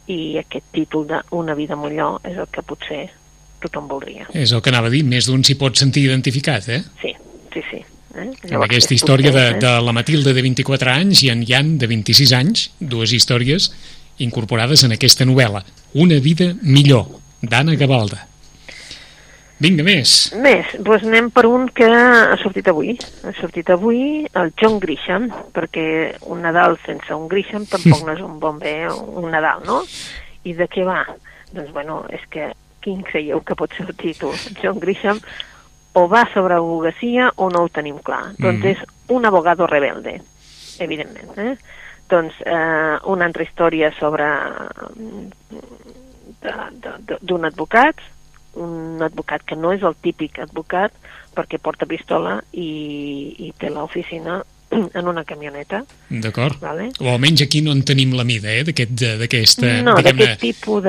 i 0.09 0.39
aquest 0.41 0.65
títol 0.73 1.05
de 1.11 1.19
Una 1.37 1.53
vida 1.53 1.75
millor 1.77 2.17
és 2.25 2.37
el 2.37 2.47
que 2.49 2.63
potser 2.65 3.03
tothom 3.61 3.87
voldria. 3.91 4.25
És 4.33 4.53
el 4.55 4.61
que 4.63 4.71
anava 4.71 4.87
a 4.89 4.93
dir, 4.93 5.03
més 5.05 5.27
d'un 5.29 5.43
s'hi 5.45 5.53
pot 5.59 5.77
sentir 5.77 6.07
identificat, 6.07 6.65
eh? 6.73 6.81
Sí, 7.01 7.13
sí, 7.53 7.61
sí. 7.69 7.83
Eh? 8.15 8.31
Llavors, 8.49 8.69
aquesta 8.69 8.95
història 8.95 9.31
de, 9.35 9.45
eh? 9.51 9.59
de 9.61 9.75
la 9.85 9.93
Matilde 9.93 10.33
de 10.33 10.41
24 10.45 10.93
anys 10.95 11.23
i 11.25 11.31
en 11.33 11.43
Jan 11.45 11.75
de 11.81 11.89
26 11.91 12.33
anys, 12.37 12.69
dues 12.79 13.13
històries 13.13 13.69
incorporades 14.19 14.83
en 14.83 14.95
aquesta 14.95 15.27
novel·la. 15.27 15.61
Una 15.99 16.19
vida 16.23 16.51
millor, 16.61 17.07
d'Anna 17.41 17.77
Gavalda. 17.79 18.25
Vinga, 19.59 19.83
més. 19.83 20.11
Més, 20.39 20.69
doncs 20.87 21.03
anem 21.03 21.27
per 21.35 21.43
un 21.49 21.65
que 21.75 21.87
ha 21.91 22.37
sortit 22.39 22.69
avui. 22.71 22.93
Ha 23.27 23.33
sortit 23.41 23.67
avui 23.73 24.23
el 24.39 24.53
John 24.59 24.77
Grisham, 24.79 25.27
perquè 25.55 25.85
un 26.31 26.45
Nadal 26.45 26.77
sense 26.85 27.11
un 27.11 27.27
Grisham 27.31 27.65
tampoc 27.67 28.05
no 28.07 28.15
és 28.15 28.23
un 28.23 28.37
bon 28.39 28.61
bé 28.61 28.77
un 28.87 29.27
Nadal, 29.33 29.65
no? 29.67 29.81
I 30.47 30.55
de 30.55 30.69
què 30.71 30.87
va? 30.87 31.01
Doncs, 31.51 31.73
bueno, 31.75 32.05
és 32.15 32.23
que 32.31 32.53
quin 32.79 33.03
creieu 33.03 33.43
que 33.43 33.57
pot 33.59 33.75
ser 33.75 33.89
el 33.89 33.97
títol? 33.99 34.31
John 34.61 34.79
Grisham 34.79 35.19
o 35.93 36.07
va 36.07 36.27
sobre 36.33 36.53
abogacia 36.55 37.31
o 37.35 37.49
no 37.49 37.63
ho 37.63 37.69
tenim 37.69 37.97
clar. 37.99 38.33
Doncs 38.37 38.59
Mhm. 38.59 38.65
és 38.67 38.77
un 39.09 39.25
abogado 39.25 39.65
rebelde, 39.67 40.21
evidentment. 40.79 41.37
Eh? 41.37 41.57
Doncs 42.09 42.33
eh, 42.45 42.97
una 43.05 43.25
altra 43.25 43.43
història 43.43 43.91
sobre 43.99 44.25
mm, 44.95 45.29
d'un 47.21 47.45
advocat, 47.45 47.95
un 48.55 49.01
advocat 49.01 49.43
que 49.45 49.55
no 49.55 49.71
és 49.73 49.83
el 49.83 49.95
típic 50.01 50.39
advocat 50.39 50.91
perquè 51.35 51.59
porta 51.61 51.85
pistola 51.85 52.39
i, 52.51 53.35
i 53.37 53.53
té 53.57 53.69
l'oficina 53.69 54.39
en 54.71 55.07
una 55.07 55.23
camioneta, 55.25 55.83
D'acord. 56.09 56.59
vale? 56.61 56.91
O 56.99 57.09
almenys 57.09 57.41
aquí 57.41 57.61
no 57.61 57.71
en 57.71 57.83
tenim 57.83 58.13
la 58.13 58.23
mida, 58.23 58.51
eh, 58.53 58.63
d'aquest. 58.63 59.63
No, 59.83 59.95
tipus 60.39 60.83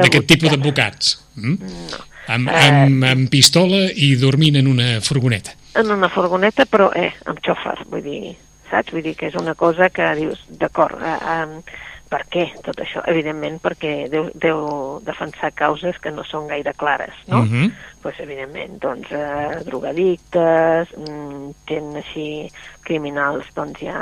d'advocats. 0.50 1.14
Mm? 1.36 1.56
No. 1.90 2.04
Amb, 2.30 2.48
Eh, 2.48 2.68
amb, 2.68 3.04
amb 3.04 3.30
pistola 3.30 3.88
i 3.94 4.14
dormint 4.16 4.56
en 4.56 4.68
una 4.68 5.00
furgoneta. 5.00 5.56
En 5.74 5.90
una 5.90 6.08
furgoneta, 6.08 6.66
però 6.66 6.90
eh, 6.94 7.12
amb 7.26 7.40
xòfer, 7.42 7.86
vull 7.90 8.02
dir, 8.04 8.36
saps? 8.70 8.92
Vull 8.92 9.02
dir 9.02 9.16
que 9.16 9.26
és 9.26 9.34
una 9.34 9.54
cosa 9.54 9.88
que 9.90 10.06
dius, 10.14 10.44
d'acord, 10.60 11.00
eh, 11.02 11.16
eh, 11.16 11.62
per 12.10 12.24
què 12.32 12.44
tot 12.66 12.80
això? 12.82 13.02
Evidentment 13.10 13.60
perquè 13.62 13.92
deu, 14.10 14.28
deu 14.42 14.64
defensar 15.06 15.52
causes 15.54 15.98
que 16.02 16.10
no 16.10 16.24
són 16.26 16.48
gaire 16.50 16.74
clares, 16.76 17.14
no? 17.30 17.44
Mhm. 17.44 17.70
pues, 18.02 18.18
evidentment, 18.20 18.78
doncs, 18.80 19.10
eh, 19.12 19.60
drogadictes, 19.66 20.88
mm, 20.96 21.50
tenen 21.68 21.96
així 22.00 22.50
criminals, 22.82 23.46
doncs, 23.54 23.80
ja 23.80 24.00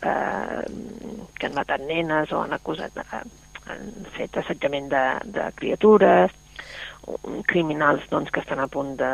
eh, 0.00 0.64
que 1.38 1.46
han 1.46 1.54
matat 1.54 1.80
nenes 1.80 2.32
o 2.32 2.42
han 2.42 2.56
acusat, 2.56 2.96
eh, 2.96 3.22
han 3.68 3.92
fet 4.16 4.36
assetjament 4.36 4.88
de, 4.88 5.04
de 5.24 5.50
criatures, 5.54 6.32
criminals 7.46 8.02
doncs, 8.10 8.30
que 8.30 8.40
estan 8.40 8.60
a 8.60 8.66
punt 8.66 8.96
de, 8.98 9.10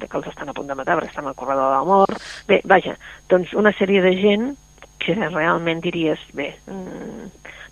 de 0.00 0.08
que 0.08 0.16
els 0.18 0.26
estan 0.28 0.48
a 0.48 0.54
punt 0.56 0.68
de 0.68 0.76
matar 0.76 0.98
perquè 0.98 1.12
estan 1.12 1.28
al 1.28 1.36
corredor 1.38 1.70
de 1.70 1.76
la 1.76 1.84
mort. 1.84 2.24
Bé, 2.48 2.60
vaja, 2.64 2.96
doncs 3.28 3.52
una 3.54 3.72
sèrie 3.76 4.02
de 4.04 4.14
gent 4.20 4.50
que 4.98 5.14
realment 5.14 5.82
diries, 5.84 6.22
bé, 6.34 6.52
mm, 6.66 7.28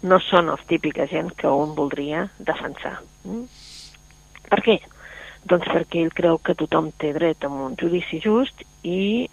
no 0.09 0.19
són 0.21 0.51
els 0.53 0.63
típica 0.71 1.07
gent 1.11 1.33
que 1.39 1.49
un 1.49 1.75
voldria 1.75 2.27
defensar. 2.39 3.01
Mm? 3.25 3.45
Per 4.51 4.61
què? 4.63 4.77
Doncs 5.47 5.67
perquè 5.71 6.03
ell 6.03 6.15
creu 6.15 6.39
que 6.39 6.57
tothom 6.59 6.91
té 6.99 7.13
dret 7.15 7.45
a 7.45 7.49
un 7.49 7.77
judici 7.79 8.21
just 8.23 8.63
i 8.83 9.29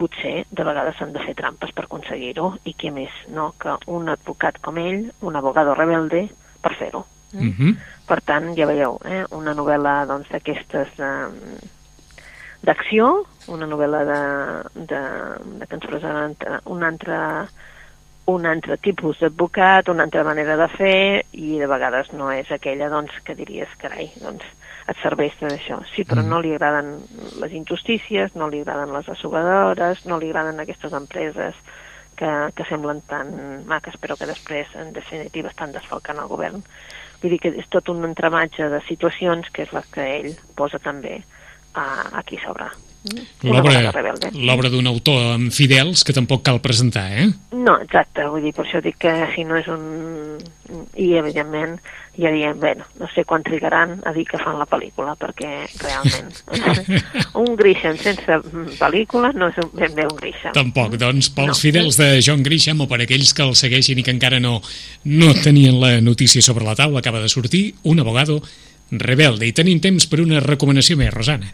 potser 0.00 0.44
de 0.50 0.64
vegades 0.64 0.96
s'han 0.98 1.12
de 1.12 1.22
fer 1.22 1.34
trampes 1.38 1.72
per 1.76 1.84
aconseguir-ho 1.84 2.54
i 2.64 2.74
què 2.78 2.92
més, 2.92 3.12
no? 3.28 3.52
Que 3.60 3.76
un 3.92 4.08
advocat 4.12 4.58
com 4.64 4.80
ell, 4.80 5.10
un 5.20 5.36
abogado 5.36 5.76
rebelde, 5.78 6.26
per 6.62 6.74
fer-ho. 6.78 7.04
Mm? 7.32 7.48
Mhm. 7.48 7.76
Per 8.08 8.20
tant, 8.20 8.50
ja 8.56 8.66
veieu, 8.66 8.98
eh? 9.04 9.24
una 9.30 9.54
novel·la 9.54 10.02
doncs, 10.06 10.28
d'aquestes 10.32 10.98
eh, 10.98 11.28
d'acció, 12.62 13.26
una 13.50 13.66
novel·la 13.66 14.02
de, 14.06 14.20
de, 14.86 15.02
de 15.58 15.66
que 15.66 15.78
ens 15.78 15.86
presenta 15.86 16.60
un 16.70 16.84
altre, 16.86 17.18
un 18.30 18.46
altre 18.46 18.76
tipus 18.78 19.18
d'advocat, 19.18 19.88
una 19.90 20.04
altra 20.06 20.22
manera 20.24 20.56
de 20.56 20.68
fer, 20.70 21.24
i 21.34 21.58
de 21.58 21.66
vegades 21.66 22.12
no 22.14 22.30
és 22.30 22.50
aquella 22.54 22.88
doncs, 22.92 23.18
que 23.26 23.34
diries, 23.34 23.68
carai, 23.82 24.12
doncs, 24.22 24.46
et 24.86 24.98
serveix 25.02 25.34
d'això. 25.40 25.80
Sí, 25.94 26.04
però 26.04 26.22
Mm. 26.22 26.28
no 26.30 26.40
li 26.40 26.54
agraden 26.54 26.96
les 27.40 27.52
injustícies, 27.52 28.34
no 28.36 28.48
li 28.48 28.60
agraden 28.62 28.94
les 28.94 29.08
asseguradores, 29.08 30.06
no 30.06 30.18
li 30.18 30.30
agraden 30.30 30.60
aquestes 30.60 30.92
empreses 30.92 31.54
que, 32.16 32.30
que 32.54 32.64
semblen 32.70 33.00
tan 33.10 33.66
maques, 33.66 33.98
però 33.98 34.16
que 34.16 34.26
després, 34.26 34.68
en 34.76 34.92
definitiva, 34.92 35.48
estan 35.50 35.72
desfalcant 35.72 36.18
el 36.18 36.30
govern. 36.30 36.62
Vull 37.22 37.30
dir 37.30 37.38
que 37.42 37.54
és 37.58 37.68
tot 37.70 37.88
un 37.88 38.04
entrematge 38.04 38.68
de 38.68 38.80
situacions 38.86 39.50
que 39.50 39.62
és 39.62 39.72
la 39.72 39.82
que 39.82 40.06
ell 40.20 40.34
posa 40.58 40.78
també 40.78 41.22
a, 41.74 42.18
aquí 42.20 42.38
sobre. 42.44 42.68
Mm? 43.02 43.50
L'obra 44.46 44.70
d'un 44.70 44.86
autor 44.86 45.32
amb 45.34 45.50
fidels 45.50 46.04
que 46.06 46.14
tampoc 46.14 46.44
cal 46.46 46.60
presentar, 46.62 47.08
eh? 47.18 47.26
No, 47.50 47.74
exacte, 47.82 48.28
vull 48.30 48.44
dir, 48.46 48.52
per 48.54 48.62
això 48.66 48.78
dic 48.84 49.00
que 49.02 49.14
si 49.34 49.42
no 49.48 49.58
és 49.58 49.66
un... 49.72 50.38
I, 50.96 51.08
evidentment, 51.18 51.74
ja 52.16 52.30
diem, 52.32 52.54
bueno, 52.60 52.86
no 53.00 53.08
sé 53.12 53.24
quan 53.28 53.42
trigaran 53.44 53.98
a 54.08 54.12
dir 54.14 54.22
que 54.28 54.38
fan 54.40 54.56
la 54.60 54.68
pel·lícula, 54.70 55.16
perquè 55.20 55.50
realment 55.82 56.30
un 57.42 57.56
Grisham 57.58 57.98
sense 58.00 58.38
pel·lícula 58.78 59.32
no 59.36 59.50
és 59.50 59.58
un, 59.60 59.68
ben 59.76 59.92
bé 59.98 60.06
un 60.06 60.16
Grisham. 60.16 60.54
Tampoc, 60.56 60.96
doncs 61.00 61.28
pels 61.34 61.56
No. 61.56 61.60
fidels 61.60 61.98
de 62.00 62.08
John 62.24 62.46
Grisham 62.46 62.80
o 62.84 62.88
per 62.88 63.02
aquells 63.04 63.34
que 63.36 63.44
el 63.44 63.56
segueixin 63.58 63.98
i 64.00 64.06
que 64.06 64.14
encara 64.14 64.40
no, 64.40 64.60
no 65.10 65.34
tenien 65.42 65.80
la 65.82 65.96
notícia 66.00 66.40
sobre 66.44 66.64
la 66.64 66.78
taula, 66.78 67.02
acaba 67.02 67.20
de 67.20 67.28
sortir 67.28 67.74
un 67.82 68.00
abogado 68.00 68.40
rebelde. 68.92 69.48
I 69.48 69.56
tenim 69.56 69.80
temps 69.80 70.06
per 70.06 70.20
una 70.22 70.40
recomanació 70.44 70.98
més, 71.00 71.12
Rosana. 71.14 71.50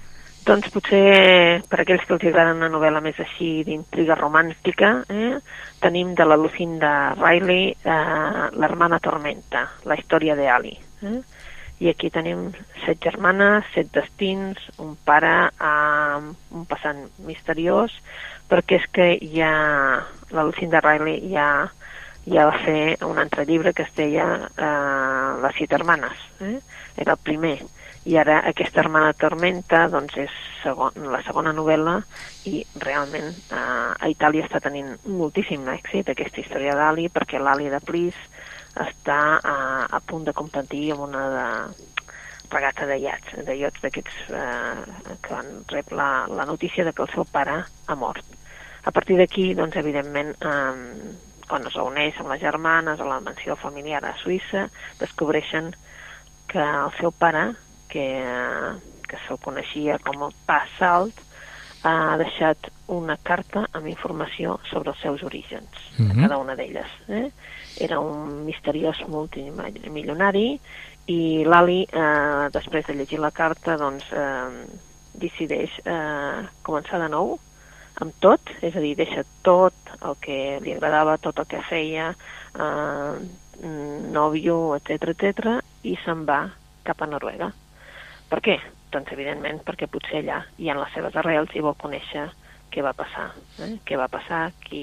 Doncs 0.48 0.70
potser 0.72 1.61
per 1.68 1.83
aquells 1.83 2.07
que 2.09 2.14
els 2.16 2.22
agrada 2.31 2.55
una 2.57 2.70
novel·la 2.72 3.03
més 3.05 3.18
així 3.20 3.64
d'intriga 3.66 4.16
romàntica, 4.16 4.94
eh, 5.12 5.35
tenim 5.83 6.14
de 6.16 6.24
la 6.24 6.38
Lucinda 6.40 6.92
Riley 7.18 7.74
eh, 7.74 8.46
L'hermana 8.57 9.01
Tormenta, 9.05 9.66
la 9.85 9.98
història 9.98 10.38
de 10.38 10.48
Ali. 10.48 10.72
Eh? 11.05 11.18
I 11.85 11.90
aquí 11.92 12.09
tenim 12.11 12.48
set 12.87 13.05
germanes, 13.05 13.68
set 13.74 13.92
destins, 13.92 14.62
un 14.81 14.96
pare 15.05 15.51
amb 15.61 16.33
un 16.57 16.64
passant 16.70 17.05
misteriós, 17.29 17.92
perquè 18.48 18.81
és 18.81 18.88
que 18.88 19.11
ja 19.37 19.53
la 20.33 20.48
Lucinda 20.48 20.81
Riley 20.81 21.29
ja, 21.29 21.68
ja 22.24 22.48
va 22.48 22.57
fer 22.64 22.96
un 23.05 23.20
altre 23.20 23.44
llibre 23.44 23.77
que 23.77 23.85
es 23.85 23.94
deia 24.01 24.27
eh, 24.48 25.31
Les 25.44 25.61
set 25.61 25.77
hermanes. 25.77 26.27
Eh? 26.40 26.57
Era 26.98 27.14
el 27.14 27.22
primer 27.22 27.56
i 28.08 28.16
ara 28.16 28.38
aquesta 28.48 28.80
hermana 28.80 29.14
Tormenta 29.18 29.84
doncs 29.92 30.16
és 30.22 30.34
segon, 30.62 30.94
la 31.12 31.20
segona 31.26 31.52
novel·la 31.52 31.98
i 32.48 32.62
realment 32.84 33.28
eh, 33.28 33.58
a 33.58 34.08
Itàlia 34.11 34.46
està 34.46 34.62
tenint 34.64 34.94
moltíssim 35.06 35.66
èxit 35.74 36.08
aquesta 36.12 36.42
història 36.42 36.76
d'Ali 36.78 37.08
perquè 37.12 37.40
l'Ali 37.42 37.68
de 37.72 37.80
Plis 37.84 38.16
està 38.78 39.20
eh, 39.38 39.84
a 39.98 40.00
punt 40.06 40.24
de 40.28 40.37
competir 40.37 40.92
amb 40.94 41.08
una 41.08 41.24
de 41.34 41.46
regata 42.50 42.87
de 42.88 42.96
iats, 43.02 43.34
de 43.44 43.56
iots 43.61 43.82
d'aquests 43.84 44.32
eh, 44.32 45.14
que 45.22 45.34
van 45.34 45.50
rep 45.68 45.92
la, 45.92 46.26
la 46.32 46.46
notícia 46.48 46.84
de 46.84 46.94
que 46.96 47.04
el 47.04 47.12
seu 47.12 47.26
pare 47.28 47.58
ha 47.61 47.96
mort. 47.98 48.24
A 48.88 48.92
partir 48.94 49.18
d'aquí, 49.18 49.50
doncs, 49.58 49.76
evidentment, 49.76 50.32
eh, 50.40 51.12
quan 51.48 51.66
es 51.68 51.76
reuneix 51.76 52.16
amb 52.20 52.32
les 52.32 52.40
germanes 52.40 53.00
a 53.00 53.08
la 53.08 53.20
mansió 53.24 53.56
familiar 53.56 54.00
a 54.04 54.14
Suïssa, 54.22 54.68
descobreixen 55.00 55.74
que 56.48 56.58
el 56.58 56.90
seu 56.98 57.12
pare, 57.12 57.52
que, 57.92 58.06
que 59.08 59.16
se'l 59.26 59.38
coneixia 59.44 59.98
com 60.04 60.22
el 60.26 60.34
Pa 60.46 60.62
Salt, 60.78 61.20
ha 61.87 62.16
deixat 62.18 62.70
una 62.90 63.16
carta 63.22 63.66
amb 63.76 63.87
informació 63.87 64.58
sobre 64.70 64.90
els 64.90 65.00
seus 65.00 65.22
orígens, 65.22 65.68
mm 65.96 66.02
Mhm. 66.02 66.11
-hmm. 66.11 66.22
cada 66.22 66.38
una 66.38 66.54
d'elles. 66.56 66.90
Eh? 67.08 67.30
Era 67.78 68.00
un 68.00 68.44
misteriós 68.44 68.98
multimilionari 69.08 70.61
i 71.06 71.44
l'Ali, 71.44 71.87
eh, 71.92 72.48
després 72.52 72.87
de 72.87 72.94
llegir 72.94 73.18
la 73.20 73.30
carta, 73.30 73.76
doncs, 73.76 74.04
eh, 74.12 74.66
decideix 75.14 75.70
eh, 75.84 76.46
començar 76.62 76.98
de 77.00 77.08
nou 77.08 77.38
amb 78.00 78.12
tot, 78.20 78.40
és 78.62 78.74
a 78.76 78.80
dir, 78.80 78.94
deixa 78.96 79.24
tot 79.42 79.74
el 80.02 80.16
que 80.20 80.61
li 80.62 80.72
agradava, 80.72 81.18
tot 81.18 81.38
el 81.38 81.46
que 81.46 81.62
feia, 81.62 82.14
eh, 82.54 83.12
nòvio, 84.12 84.76
etc 84.76 85.08
etc 85.08 85.61
i 85.88 85.96
se'n 86.05 86.27
va 86.29 86.42
cap 86.85 87.03
a 87.03 87.09
Noruega 87.11 87.53
Per 88.29 88.42
què? 88.44 88.59
Doncs, 88.92 89.12
evidentment, 89.16 89.62
perquè 89.64 89.88
potser 89.90 90.22
allà 90.22 90.42
i 90.61 90.68
en 90.72 90.79
les 90.81 90.92
seves 90.96 91.16
arrels 91.20 91.53
hi 91.55 91.64
vol 91.64 91.77
conèixer 91.81 92.29
què 92.72 92.85
va 92.85 92.94
passar, 92.96 93.31
eh? 93.64 93.74
què 93.88 93.96
va 94.01 94.09
passar, 94.12 94.42
qui, 94.64 94.83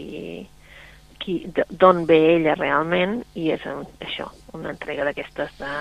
qui, 1.22 1.36
d'on 1.54 2.04
ve 2.10 2.18
ella 2.36 2.56
realment, 2.58 3.20
i 3.38 3.52
és 3.54 3.66
un, 3.70 3.84
això, 4.02 4.28
una 4.58 4.72
entrega 4.74 5.06
d'aquestes 5.06 5.54
de 5.60 5.74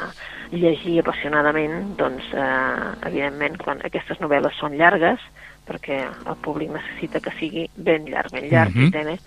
llegir 0.52 0.98
apassionadament, 1.00 1.94
doncs, 2.00 2.28
eh, 2.37 2.92
evidentment, 3.08 3.56
quan 3.64 3.80
aquestes 3.88 4.20
novel·les 4.20 4.60
són 4.60 4.76
llargues, 4.80 5.24
perquè 5.64 6.02
el 6.04 6.40
públic 6.44 6.74
necessita 6.74 7.24
que 7.24 7.32
sigui 7.38 7.64
ben 7.76 8.04
llarg, 8.12 8.32
ben 8.37 8.50
llarg, 8.52 8.76
uh 8.76 8.82
-huh. 8.82 8.88
i 8.88 8.92
té 8.92 9.18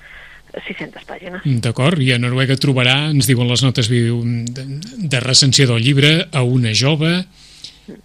600 0.53 1.05
pàgines. 1.07 1.43
D'acord, 1.63 1.99
i 2.01 2.13
a 2.13 2.19
Noruega 2.21 2.57
trobarà, 2.59 3.09
ens 3.11 3.27
diuen 3.29 3.49
les 3.49 3.63
notes 3.65 3.89
de, 3.91 4.65
de 4.97 5.19
recensió 5.23 5.67
del 5.69 5.83
llibre, 5.83 6.13
a 6.31 6.43
una 6.43 6.73
jove 6.75 7.25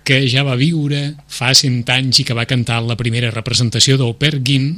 que 0.06 0.20
ja 0.30 0.44
va 0.46 0.58
viure 0.58 1.14
fa 1.30 1.52
100 1.54 1.90
anys 1.90 2.22
i 2.22 2.26
que 2.26 2.36
va 2.38 2.46
cantar 2.50 2.82
la 2.86 2.98
primera 2.98 3.32
representació 3.34 3.96
d'Oper 3.98 4.36
Gin 4.44 4.68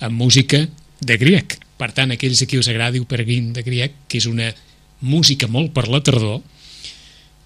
amb 0.00 0.16
música 0.16 0.62
de 1.00 1.16
griec. 1.18 1.58
Per 1.80 1.90
tant, 1.96 2.12
aquells 2.12 2.42
a 2.44 2.48
qui 2.48 2.60
us 2.60 2.68
agradi 2.70 3.00
Oper 3.02 3.24
Gin 3.26 3.52
de 3.56 3.64
griec, 3.66 4.04
que 4.08 4.20
és 4.20 4.28
una 4.30 4.50
música 5.00 5.48
molt 5.48 5.72
per 5.74 5.88
la 5.88 6.02
tardor, 6.04 6.40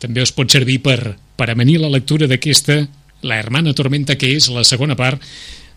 també 0.02 0.24
us 0.24 0.34
pot 0.34 0.50
servir 0.50 0.80
per, 0.84 1.14
per 1.38 1.48
amanir 1.50 1.78
la 1.80 1.92
lectura 1.92 2.28
d'aquesta 2.30 2.82
La 3.24 3.38
hermana 3.40 3.72
tormenta, 3.72 4.18
que 4.20 4.34
és 4.36 4.50
la 4.52 4.66
segona 4.68 4.98
part 4.98 5.22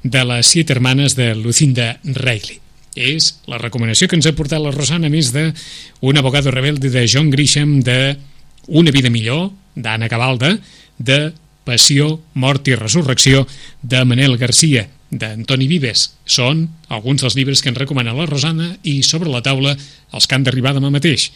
de 0.03 0.23
les 0.27 0.49
Siete 0.51 0.73
hermanes 0.73 1.15
de 1.15 1.33
Lucinda 1.35 1.93
Reilly. 2.03 2.66
És 2.97 3.35
la 3.45 3.59
recomanació 3.61 4.09
que 4.09 4.17
ens 4.17 4.25
ha 4.25 4.33
portat 4.33 4.61
la 4.63 4.73
Rosana 4.73 5.11
més 5.13 5.29
de 5.35 5.51
Un 6.01 6.17
abogado 6.17 6.51
rebelde 6.51 6.89
de 6.89 7.05
John 7.05 7.29
Grisham, 7.29 7.79
de 7.85 8.17
Una 8.67 8.91
vida 8.91 9.09
millor, 9.13 9.51
d'Anna 9.75 10.09
Cavalda, 10.09 10.57
de 10.97 11.31
Passió, 11.63 12.19
mort 12.33 12.67
i 12.67 12.75
resurrecció, 12.75 13.45
de 13.83 14.03
Manel 14.03 14.37
Garcia, 14.41 14.87
d'Antoni 15.11 15.67
Vives. 15.67 16.09
Són 16.25 16.65
alguns 16.89 17.21
dels 17.21 17.35
llibres 17.37 17.61
que 17.61 17.69
ens 17.71 17.79
recomana 17.79 18.15
la 18.17 18.25
Rosana 18.25 18.73
i 18.83 19.01
sobre 19.03 19.29
la 19.31 19.43
taula 19.45 19.75
els 19.77 20.27
que 20.27 20.35
han 20.35 20.47
d'arribar 20.47 20.73
demà 20.75 20.91
mateix. 20.91 21.29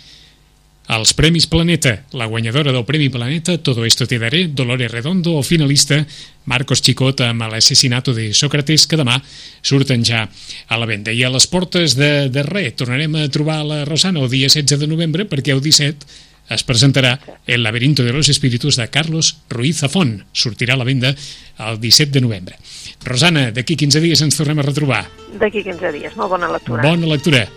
Els 0.91 1.13
Premis 1.15 1.45
Planeta, 1.47 2.01
la 2.12 2.25
guanyadora 2.25 2.73
del 2.75 2.84
Premi 2.84 3.08
Planeta, 3.08 3.58
Todo 3.63 3.86
esto 3.86 4.06
te 4.06 4.19
daré, 4.19 4.49
Dolores 4.49 4.91
Redondo, 4.91 5.38
o 5.38 5.43
finalista, 5.43 6.06
Marcos 6.43 6.82
Chicot 6.82 7.21
amb 7.23 7.45
l'assassinato 7.47 8.12
de 8.13 8.34
Sócrates, 8.36 8.89
que 8.91 8.99
demà 8.99 9.15
surten 9.63 10.04
ja 10.04 10.25
a 10.67 10.80
la 10.82 10.89
venda. 10.89 11.13
I 11.15 11.23
a 11.23 11.30
les 11.32 11.47
portes 11.47 11.95
de, 11.95 12.27
de 12.27 12.43
res, 12.43 12.75
tornarem 12.75 13.15
a 13.15 13.30
trobar 13.32 13.62
la 13.63 13.86
Rosana 13.88 14.19
el 14.19 14.27
dia 14.27 14.51
16 14.51 14.84
de 14.84 14.91
novembre, 14.91 15.23
perquè 15.32 15.56
el 15.56 15.63
17 15.63 16.12
es 16.51 16.67
presentarà 16.67 17.15
El 17.47 17.63
laberinto 17.63 18.04
de 18.04 18.12
los 18.12 18.27
espíritus 18.27 18.75
de 18.75 18.89
Carlos 18.89 19.38
Ruiz 19.47 19.80
Zafón. 19.80 20.25
Sortirà 20.34 20.75
a 20.75 20.82
la 20.82 20.84
venda 20.84 21.15
el 21.15 21.80
17 21.80 22.12
de 22.12 22.25
novembre. 22.27 22.60
Rosana, 23.06 23.47
d'aquí 23.56 23.80
15 23.80 24.04
dies 24.04 24.27
ens 24.27 24.36
tornem 24.36 24.60
a 24.60 24.67
retrobar. 24.67 25.06
D'aquí 25.39 25.63
15 25.63 25.95
dies. 25.95 26.19
Molt 26.19 26.36
bona 26.36 26.51
lectura. 26.51 26.84
Bona 26.84 27.08
lectura. 27.08 27.47